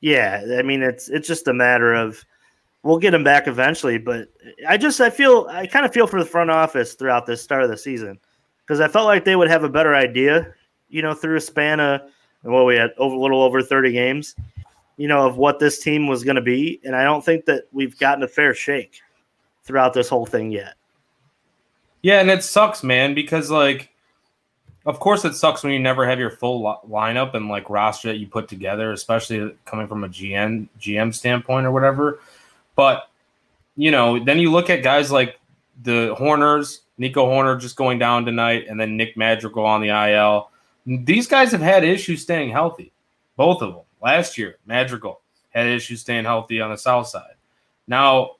[0.00, 2.24] Yeah, I mean it's it's just a matter of
[2.82, 3.98] we'll get him back eventually.
[3.98, 4.28] But
[4.66, 7.62] I just I feel I kind of feel for the front office throughout the start
[7.62, 8.18] of the season
[8.66, 10.54] because I felt like they would have a better idea,
[10.88, 12.00] you know, through a span of
[12.44, 14.34] well we had over, a little over thirty games,
[15.00, 17.64] you know, of what this team was going to be, and I don't think that
[17.72, 19.00] we've gotten a fair shake
[19.64, 20.74] throughout this whole thing yet.
[22.02, 23.88] Yeah, and it sucks, man, because like.
[24.86, 28.16] Of course, it sucks when you never have your full lineup and like roster that
[28.16, 32.20] you put together, especially coming from a GM GM standpoint or whatever.
[32.76, 33.10] But
[33.76, 35.38] you know, then you look at guys like
[35.82, 40.50] the Hoerners, Nico Hoerner just going down tonight, and then Nick Madrigal on the IL.
[40.86, 42.90] These guys have had issues staying healthy,
[43.36, 43.84] both of them.
[44.02, 47.34] Last year, Madrigal had issues staying healthy on the south side.
[47.86, 48.36] Now,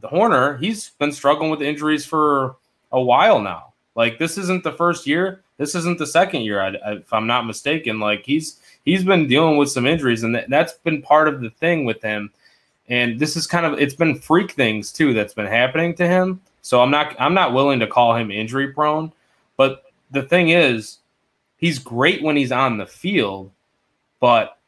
[0.00, 2.56] the Hoerner, he's been struggling with injuries for
[2.90, 3.74] a while now.
[3.94, 5.42] Like this isn't the first year.
[5.56, 8.00] This isn't the second year, I, I, if I'm not mistaken.
[8.00, 11.50] Like he's he's been dealing with some injuries, and that, that's been part of the
[11.50, 12.32] thing with him
[12.88, 16.40] and this is kind of it's been freak things too that's been happening to him.
[16.62, 19.12] So I'm not I'm not willing to call him injury prone,
[19.56, 20.98] but the thing is,
[21.56, 23.50] he's great when he's on the field,
[24.20, 24.58] but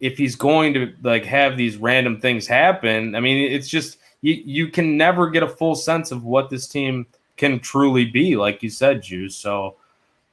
[0.00, 4.34] if he's going to like have these random things happen, I mean, it's just you
[4.44, 8.62] you can never get a full sense of what this team can truly be, like
[8.62, 9.36] you said, Juice.
[9.36, 9.76] So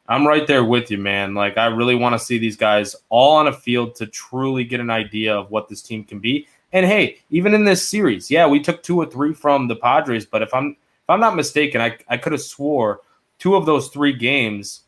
[0.10, 1.34] I'm right there with you, man.
[1.34, 4.80] Like I really want to see these guys all on a field to truly get
[4.80, 6.48] an idea of what this team can be.
[6.74, 10.26] And hey, even in this series, yeah, we took two or three from the Padres,
[10.26, 13.02] but if I'm if I'm not mistaken, I, I could have swore
[13.40, 14.84] two of those three games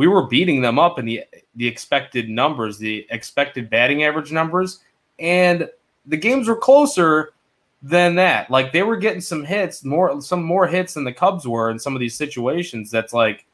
[0.00, 1.22] we were beating them up in the
[1.56, 4.80] the expected numbers, the expected batting average numbers,
[5.18, 5.68] and
[6.06, 7.34] the games were closer
[7.82, 8.50] than that.
[8.50, 11.78] Like they were getting some hits, more some more hits than the Cubs were in
[11.78, 12.90] some of these situations.
[12.90, 13.44] That's like,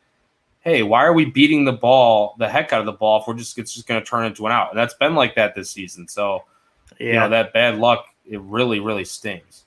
[0.60, 3.34] hey, why are we beating the ball, the heck out of the ball, if we're
[3.34, 4.70] just it's just going to turn into an out?
[4.70, 6.06] And that's been like that this season.
[6.06, 6.44] So
[7.00, 7.06] yeah.
[7.06, 9.64] you know that bad luck it really really stings.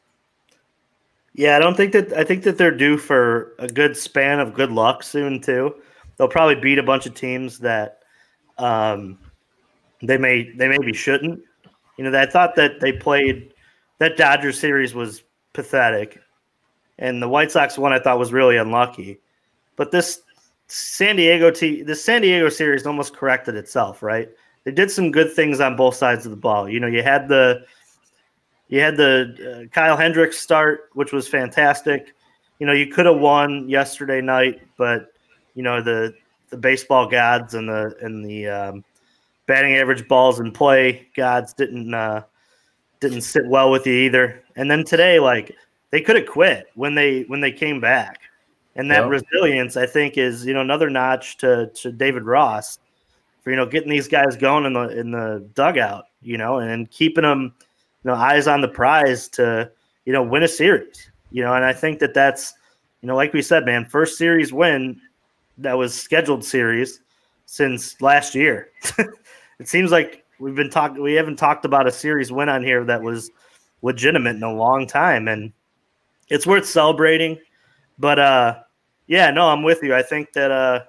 [1.33, 4.53] Yeah, I don't think that I think that they're due for a good span of
[4.53, 5.75] good luck soon too.
[6.19, 8.03] They'll probably beat a bunch of teams that
[8.59, 9.17] um,
[10.03, 11.41] they may they maybe shouldn't.
[11.97, 13.55] You know, I thought that they played
[13.97, 15.23] that Dodgers series was
[15.53, 16.21] pathetic,
[16.99, 19.19] and the White Sox one I thought was really unlucky.
[19.75, 20.21] But this
[20.67, 24.29] San Diego t- the San Diego series almost corrected itself, right?
[24.63, 26.69] they did some good things on both sides of the ball.
[26.69, 27.65] You know, you had the
[28.67, 32.13] you had the uh, Kyle Hendricks start, which was fantastic.
[32.59, 35.11] You know, you could have won yesterday night, but
[35.59, 36.13] you know the
[36.51, 38.85] the baseball gods and the and the um,
[39.45, 42.23] batting average balls in play gods didn't uh,
[43.01, 44.41] didn't sit well with you either.
[44.55, 45.53] And then today, like
[45.89, 48.21] they could have quit when they when they came back,
[48.77, 49.09] and that yep.
[49.09, 52.79] resilience I think is you know another notch to to David Ross
[53.41, 56.89] for you know getting these guys going in the in the dugout, you know, and
[56.89, 57.53] keeping them,
[58.05, 59.69] you know, eyes on the prize to
[60.05, 62.53] you know win a series, you know, and I think that that's
[63.01, 65.01] you know like we said, man, first series win
[65.59, 67.01] that was scheduled series
[67.45, 68.69] since last year.
[69.59, 72.83] it seems like we've been talking we haven't talked about a series win on here
[72.85, 73.31] that was
[73.81, 75.53] legitimate in a long time and
[76.27, 77.39] it's worth celebrating
[77.97, 78.59] but uh
[79.07, 80.81] yeah no i'm with you i think that uh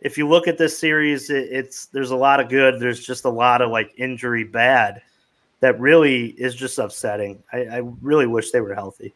[0.00, 2.80] if you look at this series, it, it's there's a lot of good.
[2.80, 5.02] There's just a lot of like injury bad
[5.60, 7.42] that really is just upsetting.
[7.52, 9.14] I, I really wish they were healthy.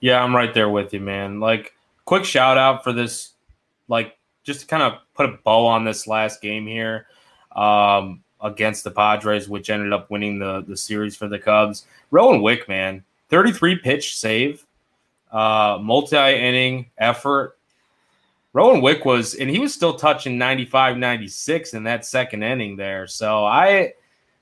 [0.00, 1.40] Yeah, I'm right there with you, man.
[1.40, 1.74] Like,
[2.08, 3.34] quick shout out for this,
[3.86, 7.06] like, just to kind of put a bow on this last game here.
[7.52, 11.86] um, against the Padres, which ended up winning the the series for the Cubs.
[12.10, 14.64] Rowan Wick, man, 33 pitch save,
[15.32, 17.58] uh, multi inning effort.
[18.52, 23.06] Rowan Wick was, and he was still touching 95, 96 in that second inning there.
[23.06, 23.92] So I,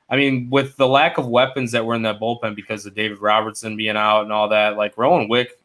[0.09, 3.19] I mean, with the lack of weapons that were in that bullpen because of David
[3.19, 5.59] Robertson being out and all that, like Rowan Wick,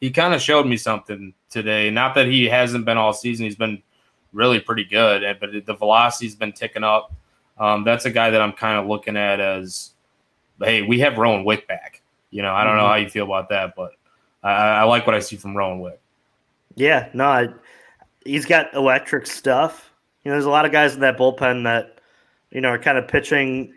[0.00, 1.90] he kind of showed me something today.
[1.90, 3.82] Not that he hasn't been all season; he's been
[4.32, 7.12] really pretty good, but the velocity's been ticking up.
[7.56, 9.92] Um, that's a guy that I'm kind of looking at as,
[10.60, 12.02] hey, we have Rowan Wick back.
[12.30, 12.82] You know, I don't mm-hmm.
[12.82, 13.92] know how you feel about that, but
[14.42, 16.00] I, I, like what I see from Rowan Wick.
[16.74, 17.48] Yeah, no, I,
[18.26, 19.92] he's got electric stuff.
[20.24, 22.00] You know, there's a lot of guys in that bullpen that,
[22.50, 23.74] you know, are kind of pitching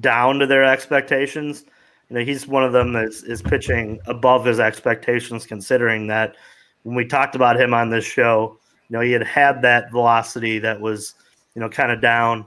[0.00, 1.64] down to their expectations.
[2.10, 6.36] You know, he's one of them that is, pitching above his expectations, considering that
[6.82, 8.58] when we talked about him on this show,
[8.88, 11.14] you know, he had had that velocity that was,
[11.54, 12.44] you know, kind of down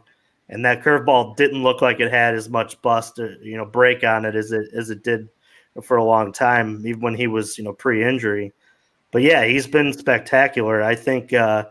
[0.49, 4.03] and that curveball didn't look like it had as much bust, uh, you know, break
[4.03, 5.27] on it as it as it did
[5.81, 8.51] for a long time, even when he was, you know, pre-injury.
[9.11, 10.83] But yeah, he's been spectacular.
[10.83, 11.65] I think uh,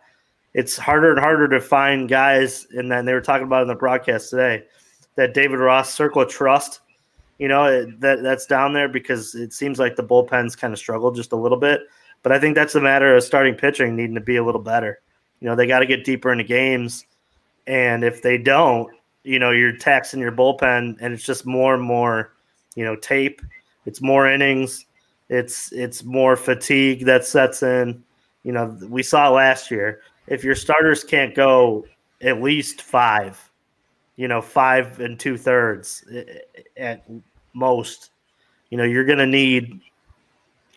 [0.55, 3.75] it's harder and harder to find guys, and then they were talking about in the
[3.75, 4.65] broadcast today
[5.15, 6.81] that David Ross circle of trust,
[7.43, 11.17] you know, that that's down there because it seems like the bullpens kind of struggled
[11.17, 11.81] just a little bit.
[12.23, 15.01] But I think that's a matter of starting pitching needing to be a little better.
[15.41, 17.05] You know, they got to get deeper into games
[17.67, 18.89] and if they don't,
[19.25, 22.33] you know, you're taxing your bullpen and it's just more and more,
[22.77, 23.43] you know, tape.
[23.87, 24.87] It's more innings.
[25.29, 28.05] It's it's more fatigue that sets in.
[28.45, 30.03] You know, we saw last year.
[30.29, 31.87] If your starters can't go
[32.21, 33.51] at least five,
[34.15, 36.23] you know, five and two thirds eh,
[36.55, 37.05] eh, at
[37.55, 38.11] most,
[38.71, 39.81] you know, you're gonna need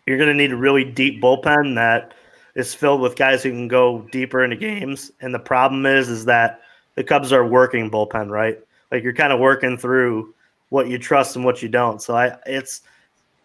[0.05, 2.13] you're gonna need a really deep bullpen that
[2.55, 5.11] is filled with guys who can go deeper into games.
[5.21, 6.61] And the problem is, is that
[6.95, 8.59] the Cubs are working bullpen, right?
[8.91, 10.33] Like you're kind of working through
[10.69, 12.01] what you trust and what you don't.
[12.01, 12.81] So I it's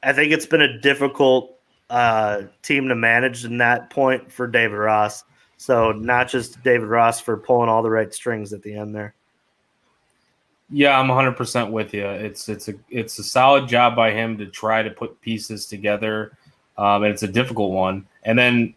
[0.03, 1.59] I think it's been a difficult
[1.91, 5.25] uh, team to manage in that point for David Ross.
[5.57, 9.15] So not just David Ross for pulling all the right strings at the end there.
[10.71, 12.07] Yeah, I'm 100% with you.
[12.07, 16.37] It's it's a it's a solid job by him to try to put pieces together,
[16.79, 18.07] um, and it's a difficult one.
[18.23, 18.75] And then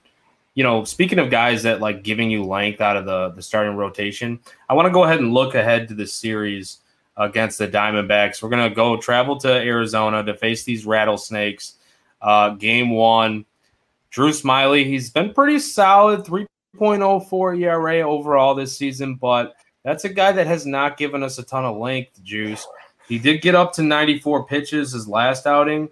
[0.55, 3.75] you know, speaking of guys that like giving you length out of the the starting
[3.75, 4.39] rotation,
[4.69, 6.79] I want to go ahead and look ahead to the series
[7.15, 8.41] against the Diamondbacks.
[8.41, 11.75] We're gonna go travel to Arizona to face these rattlesnakes.
[12.21, 13.45] Uh, game one,
[14.09, 14.85] Drew Smyly.
[14.85, 20.65] he's been pretty solid, 3.04 ERA overall this season, but that's a guy that has
[20.65, 22.65] not given us a ton of length juice.
[23.07, 25.89] He did get up to 94 pitches his last outing,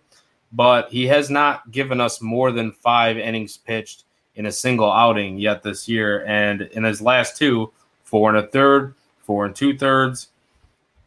[0.51, 5.37] but he has not given us more than five innings pitched in a single outing
[5.37, 6.25] yet this year.
[6.25, 7.71] And in his last two,
[8.03, 10.29] four and a third, four and two thirds.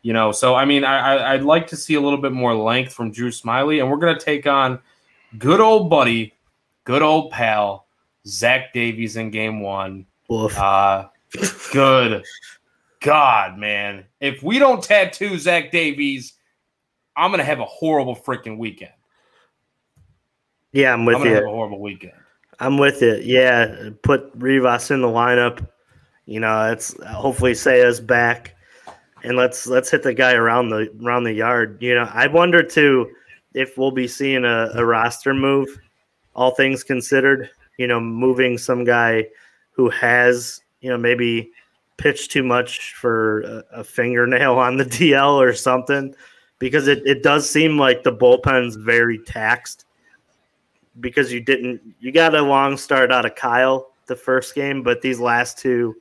[0.02, 2.92] You know, so I mean, I, I'd like to see a little bit more length
[2.92, 4.78] from Drew Smyly, and we're going to take on
[5.38, 6.34] good old buddy,
[6.84, 7.86] good old pal,
[8.26, 10.04] Zach Davies in game one.
[10.30, 11.06] Uh,
[11.72, 12.22] good
[13.04, 14.06] God, man.
[14.20, 16.32] If we don't tattoo Zach Davies,
[17.16, 18.92] I'm going to have a horrible freaking weekend.
[20.72, 21.34] Yeah, I'm with I'm you.
[21.34, 22.14] Have a horrible weekend.
[22.60, 23.24] I'm with it.
[23.24, 25.68] Yeah, put Rivas in the lineup.
[26.24, 28.56] You know, it's hopefully Seiya's back,
[29.22, 31.76] and let's let's hit the guy around the around the yard.
[31.82, 33.10] You know, I wonder too
[33.52, 35.68] if we'll be seeing a, a roster move.
[36.34, 39.26] All things considered, you know, moving some guy
[39.72, 41.50] who has you know maybe
[41.96, 46.14] pitched too much for a, a fingernail on the DL or something,
[46.58, 49.86] because it, it does seem like the bullpen's very taxed
[51.00, 55.02] because you didn't you got a long start out of Kyle the first game, but
[55.02, 55.94] these last two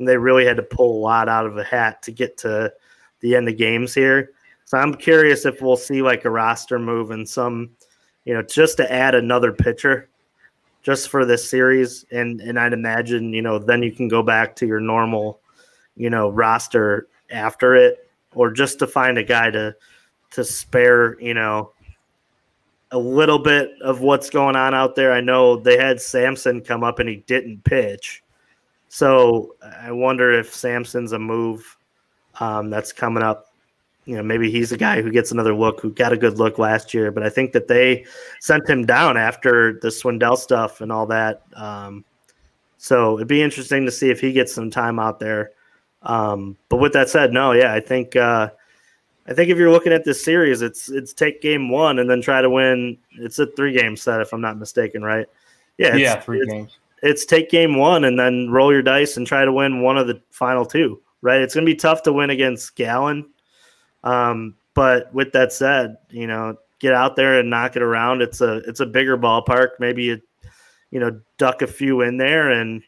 [0.00, 2.72] they really had to pull a lot out of a hat to get to
[3.20, 4.32] the end of games here.
[4.64, 7.70] So I'm curious if we'll see like a roster move and some,
[8.24, 10.08] you know, just to add another pitcher
[10.84, 12.04] just for this series.
[12.12, 15.40] And and I'd imagine, you know, then you can go back to your normal,
[15.96, 19.74] you know, roster after it, or just to find a guy to
[20.32, 21.72] to spare, you know,
[22.92, 25.12] a little bit of what's going on out there.
[25.12, 28.22] I know they had Sampson come up and he didn't pitch.
[28.88, 31.76] So I wonder if Sampson's a move
[32.38, 33.53] um, that's coming up.
[34.06, 36.58] You know, maybe he's a guy who gets another look, who got a good look
[36.58, 37.10] last year.
[37.10, 38.04] But I think that they
[38.40, 41.42] sent him down after the Swindell stuff and all that.
[41.54, 42.04] Um,
[42.78, 45.52] so it'd be interesting to see if he gets some time out there.
[46.02, 48.50] Um, but with that said, no, yeah, I think uh,–
[49.26, 52.20] I think if you're looking at this series, it's it's take game one and then
[52.20, 52.98] try to win.
[53.12, 55.26] It's a three game set, if I'm not mistaken, right?
[55.78, 56.78] Yeah, yeah, three it's, games.
[57.02, 60.08] It's take game one and then roll your dice and try to win one of
[60.08, 61.00] the final two.
[61.24, 61.40] right?
[61.40, 63.24] It's going to be tough to win against Gallen.
[64.04, 68.22] Um, but with that said, you know, get out there and knock it around.
[68.22, 69.70] It's a it's a bigger ballpark.
[69.80, 70.20] Maybe you,
[70.90, 72.82] you know, duck a few in there and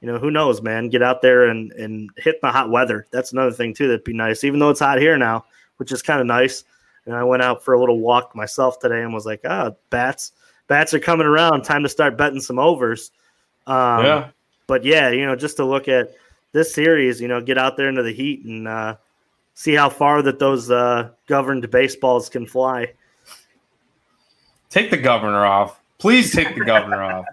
[0.00, 0.90] you know, who knows, man?
[0.90, 3.06] Get out there and and hit the hot weather.
[3.10, 4.44] That's another thing too that'd be nice.
[4.44, 5.44] Even though it's hot here now,
[5.78, 6.64] which is kind of nice.
[7.06, 10.32] And I went out for a little walk myself today and was like, ah, bats,
[10.66, 11.62] bats are coming around.
[11.62, 13.12] Time to start betting some overs.
[13.66, 14.28] Um, yeah.
[14.66, 16.10] But yeah, you know, just to look at
[16.52, 18.96] this series, you know, get out there into the heat and uh,
[19.58, 22.92] see how far that those uh, governed baseballs can fly.
[24.70, 25.80] Take the governor off.
[25.98, 27.24] Please take the governor off.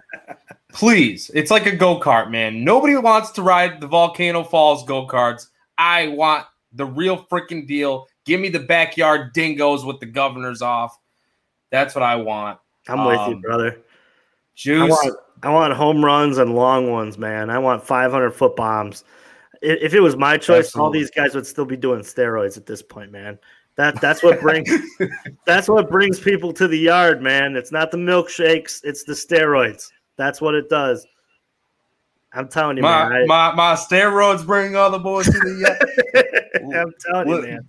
[0.72, 1.30] Please.
[1.34, 2.64] It's like a go kart, man.
[2.64, 5.46] Nobody wants to ride the Volcano Falls go karts.
[5.78, 8.08] I want the real freaking deal.
[8.24, 10.98] Give me the backyard dingoes with the governors off.
[11.70, 12.58] That's what I want.
[12.88, 13.78] I'm um, with you, um, brother.
[14.56, 14.82] Juice.
[14.82, 17.50] I want, I want home runs and long ones, man.
[17.50, 19.04] I want 500 foot bombs.
[19.66, 20.84] If it was my choice, Absolutely.
[20.84, 23.38] all these guys would still be doing steroids at this point, man.
[23.76, 24.70] That that's what brings
[25.46, 27.56] that's what brings people to the yard, man.
[27.56, 29.90] It's not the milkshakes, it's the steroids.
[30.16, 31.06] That's what it does.
[32.32, 33.22] I'm telling you, my, man.
[33.22, 35.76] I, my my steroids bring all the boys to the
[36.14, 36.74] yard.
[36.74, 37.66] I'm telling you, man.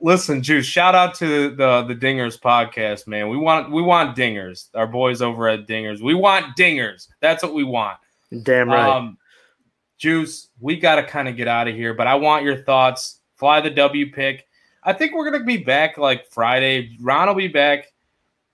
[0.00, 3.28] Listen, Juice, shout out to the the Dingers podcast, man.
[3.28, 4.68] We want we want dingers.
[4.74, 6.00] Our boys over at Dingers.
[6.00, 7.08] We want dingers.
[7.20, 7.98] That's what we want.
[8.42, 8.88] Damn right.
[8.88, 9.16] Um,
[9.98, 13.20] Juice, we got to kind of get out of here, but I want your thoughts.
[13.36, 14.46] Fly the W pick.
[14.86, 16.96] I think we're gonna be back like Friday.
[17.00, 17.92] Ron will be back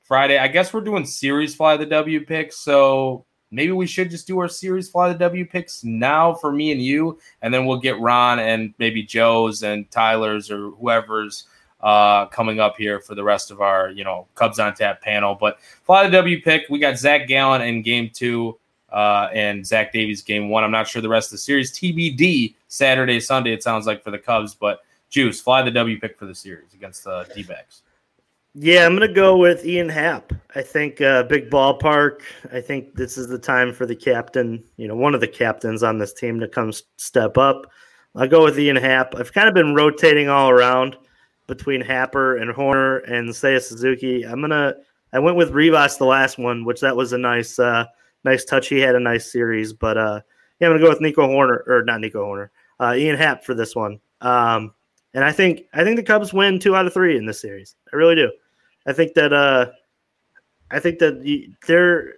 [0.03, 0.38] Friday.
[0.38, 4.38] I guess we're doing series fly the W picks, so maybe we should just do
[4.38, 8.01] our series fly the W picks now for me and you, and then we'll get
[8.01, 11.47] Ron and maybe Joe's and Tyler's or whoever's
[11.82, 15.36] uh, coming up here for the rest of our you know Cubs on tap panel.
[15.38, 16.62] But fly the W pick.
[16.70, 18.59] We got Zach Gallen in game two.
[18.93, 20.64] Uh, and Zach Davies game one.
[20.64, 21.72] I'm not sure the rest of the series.
[21.72, 23.53] TBD Saturday, Sunday.
[23.53, 26.74] It sounds like for the Cubs, but Juice, fly the W pick for the series
[26.74, 27.82] against the D backs.
[28.55, 30.30] Yeah, I'm going to go with Ian Happ.
[30.55, 32.20] I think uh, big ballpark.
[32.53, 35.82] I think this is the time for the captain, you know, one of the captains
[35.82, 37.70] on this team to come step up.
[38.14, 39.14] I'll go with Ian Happ.
[39.14, 40.99] I've kind of been rotating all around
[41.47, 44.22] between Happer and Hoerner and Seiya Suzuki.
[44.24, 44.74] I'm gonna.
[45.14, 47.86] I went with Rivas the last one, which that was a nice, uh,
[48.25, 48.68] nice touch.
[48.68, 50.20] He had a nice series, but uh,
[50.61, 52.51] yeah, I'm gonna go with Nico Hoerner or not Nico Hoerner,
[52.81, 54.01] uh, Ian Happ for this one.
[54.20, 54.73] Um,
[55.14, 57.77] and I think I think the Cubs win two out of three in this series.
[57.93, 58.31] I really do.
[58.87, 59.66] I think that uh,
[60.70, 62.14] I think that they're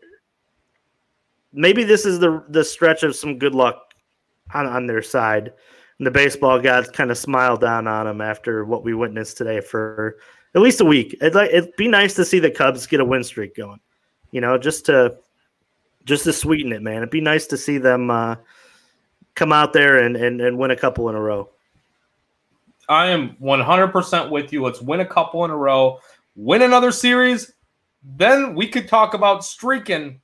[1.53, 3.95] maybe this is the the stretch of some good luck
[4.53, 5.53] on on their side.
[5.99, 9.61] And the baseball gods kind of smiled down on them after what we witnessed today
[9.61, 10.17] for
[10.55, 11.15] at least a week.
[11.21, 13.81] It'd like it'd be nice to see the Cubs get a win streak going.
[14.31, 15.17] You know, just to
[16.05, 16.99] just to sweeten it, man.
[16.99, 18.37] It'd be nice to see them uh,
[19.35, 21.49] come out there and, and and win a couple in a row.
[22.89, 24.63] I am 100% with you.
[24.63, 26.01] Let's win a couple in a row,
[26.37, 27.53] win another series.
[28.03, 30.21] Then we could talk about streaking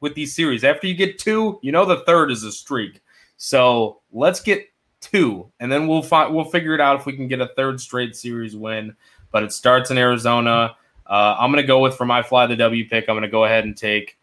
[0.00, 0.64] with these series.
[0.64, 3.00] After you get two, you know the third is a streak.
[3.38, 4.66] So let's get
[5.00, 7.80] two, and then we'll find we'll figure it out if we can get a third
[7.80, 8.94] straight series win.
[9.30, 10.76] But it starts in Arizona.
[11.06, 13.08] Uh, I'm gonna go with for my fly the W pick.
[13.08, 14.15] I'm gonna go ahead and take.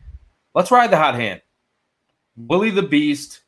[0.53, 1.41] Let's ride the hot hand.
[2.37, 2.47] Hmm.
[2.47, 3.41] Willie the Beast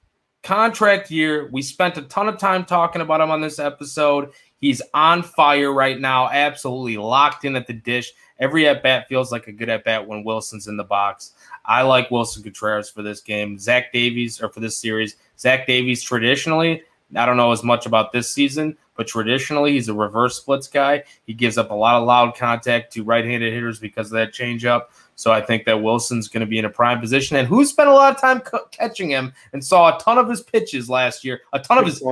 [0.43, 1.49] contract year.
[1.51, 4.31] We spent a ton of time talking about him on this episode.
[4.57, 8.13] He's on fire right now, absolutely locked in at the dish.
[8.39, 11.33] Every at bat feels like a good at bat when Willson's in the box.
[11.65, 13.57] I like Willson Contreras for this game.
[13.57, 16.83] Zach Davies, or for this series, Zach Davies traditionally,
[17.15, 21.03] I don't know as much about this season, but traditionally he's a reverse splits guy.
[21.25, 24.33] He gives up a lot of loud contact to right handed hitters because of that
[24.33, 24.85] changeup.
[25.15, 27.37] So I think that Willson's going to be in a prime position.
[27.37, 28.41] And who spent a lot of time
[28.71, 32.03] catching him and saw a ton of his pitches last year, a ton of his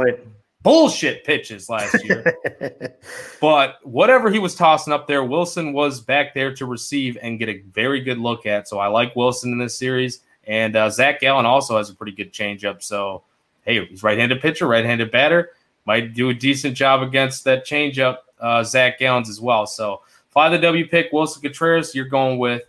[0.64, 2.38] bullshit pitches last year.
[3.42, 7.50] but whatever he was tossing up there, Willson was back there to receive and get
[7.50, 8.68] a very good look at.
[8.68, 10.22] So I like Willson in this series.
[10.46, 12.82] And uh, Zach Gallen also has a pretty good changeup.
[12.82, 13.24] So,
[13.64, 15.52] hey, he's right handed pitcher, right handed batter.
[15.86, 19.68] Might do a decent job against that changeup, uh, Zach Gallen's as well.
[19.68, 21.96] So, fly the W pick, Willson Contreras.
[21.96, 22.64] You're going with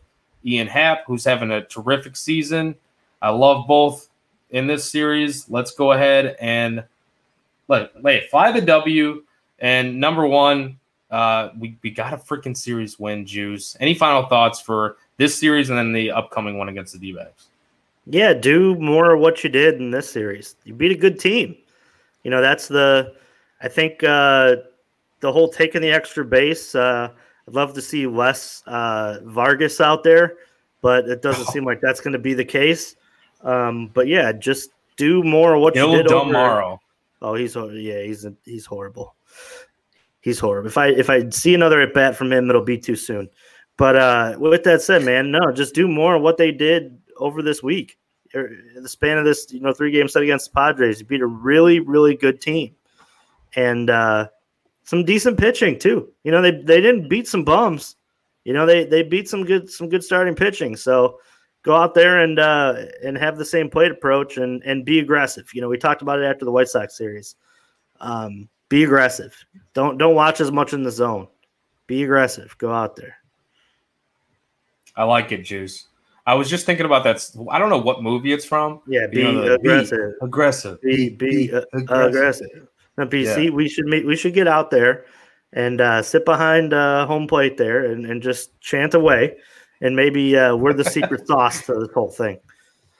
[0.44, 2.74] Ian Happ, who's having a terrific season.
[3.22, 4.08] I love both
[4.50, 5.48] in this series.
[5.48, 6.84] Let's go ahead and
[7.68, 9.24] let wait fly the W.
[9.58, 10.78] And number one,
[11.10, 13.76] uh, we we got a freaking series win, Juice.
[13.80, 17.46] Any final thoughts for this series and then the upcoming one against the D-backs?
[18.06, 20.56] Yeah, do more of what you did in this series.
[20.64, 21.56] You beat a good team.
[22.22, 23.14] You know that's the.
[23.62, 24.56] I think uh,
[25.20, 26.74] the whole taking the extra base.
[26.74, 27.10] Uh,
[27.46, 30.36] I'd love to see less uh, Vargas out there,
[30.80, 32.96] but it doesn't seem like that's going to be the case.
[33.42, 36.78] Um, but yeah, just do more of what you did over,
[37.20, 39.14] Oh, he's yeah, he's he's horrible.
[40.20, 40.68] He's horrible.
[40.68, 43.28] If I if I see another at bat from him, it'll be too soon.
[43.76, 47.42] But uh, with that said, man, no, just do more of what they did over
[47.42, 47.98] this week.
[48.34, 51.06] Er, in the span of this, you know, three game set against the Padres, you
[51.06, 52.74] beat a really, really good team,
[53.56, 54.28] and uh,
[54.84, 56.10] some decent pitching too.
[56.22, 57.96] You know, they they didn't beat some bums.
[58.44, 60.76] You know, they they beat some good some good starting pitching.
[60.76, 61.18] So
[61.62, 65.48] go out there and uh, and have the same plate approach and and be aggressive.
[65.52, 67.34] You know, we talked about it after the White Sox series.
[68.00, 69.34] Um, be aggressive.
[69.72, 71.28] Don't don't watch as much in the zone.
[71.86, 72.56] Be aggressive.
[72.58, 73.16] Go out there.
[74.96, 75.88] I like it, Juice.
[76.26, 77.26] I was just thinking about that.
[77.50, 78.80] I don't know what movie it's from.
[78.86, 80.12] Yeah, be you know, aggressive.
[80.20, 80.80] Be aggressive.
[80.80, 81.90] Be be, be aggressive.
[81.90, 82.68] aggressive.
[82.96, 83.50] Now, BC, yeah.
[83.50, 85.04] we should meet, we should get out there
[85.52, 89.36] and uh, sit behind uh, home plate there and, and just chant away,
[89.80, 92.38] and maybe uh, we're the secret sauce to this whole thing.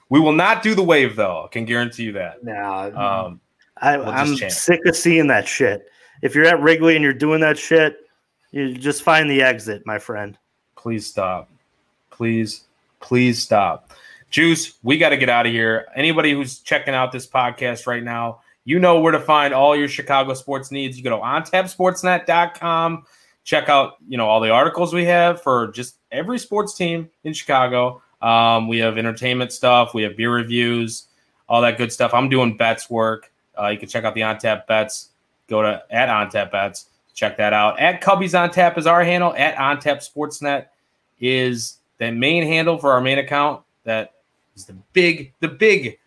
[0.08, 1.44] We will not do the wave though.
[1.44, 2.44] I can guarantee you that.
[2.44, 3.40] No, um,
[3.78, 5.88] I, we'll I'm sick of seeing that shit.
[6.22, 7.98] If you're at Wrigley and you're doing that shit,
[8.50, 10.38] you just find the exit, my friend.
[10.76, 11.50] Please stop.
[12.10, 12.64] Please,
[13.00, 13.90] please stop.
[14.30, 15.86] Juice, we got to get out of here.
[15.96, 19.88] Anybody who's checking out this podcast right now, you know where to find all your
[19.88, 20.96] Chicago sports needs.
[20.96, 23.04] You go to ontapsportsnet.com.
[23.44, 27.34] Check out, you know, all the articles we have for just every sports team in
[27.34, 28.02] Chicago.
[28.22, 29.92] Um, we have entertainment stuff.
[29.92, 31.08] We have beer reviews,
[31.46, 32.14] all that good stuff.
[32.14, 33.30] I'm doing bets work.
[33.58, 35.10] Uh, you can check out the on tap bets.
[35.46, 36.86] Go to at on tap bets.
[37.12, 37.78] Check that out.
[37.78, 39.34] At Cubbies on tap is our handle.
[39.36, 40.66] At on tap sportsnet
[41.20, 43.62] is the main handle for our main account.
[43.84, 44.14] That
[44.56, 45.98] is the big, the big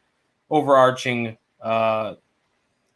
[0.50, 2.16] overarching uh,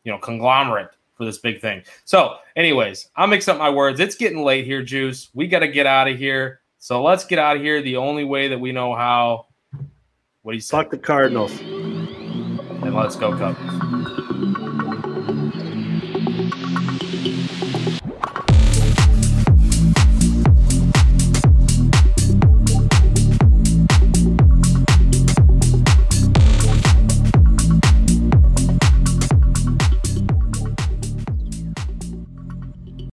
[0.04, 1.84] you know conglomerate for this big thing.
[2.06, 4.00] So, anyways, I'll mix up my words.
[4.00, 5.30] It's getting late here, Juice.
[5.34, 6.62] We got to get out of here.
[6.80, 9.46] So let's get out of here the only way that we know how.
[10.42, 10.78] What do you say?
[10.78, 11.52] Fuck the Cardinals.
[11.60, 14.01] And let's go, Cubs.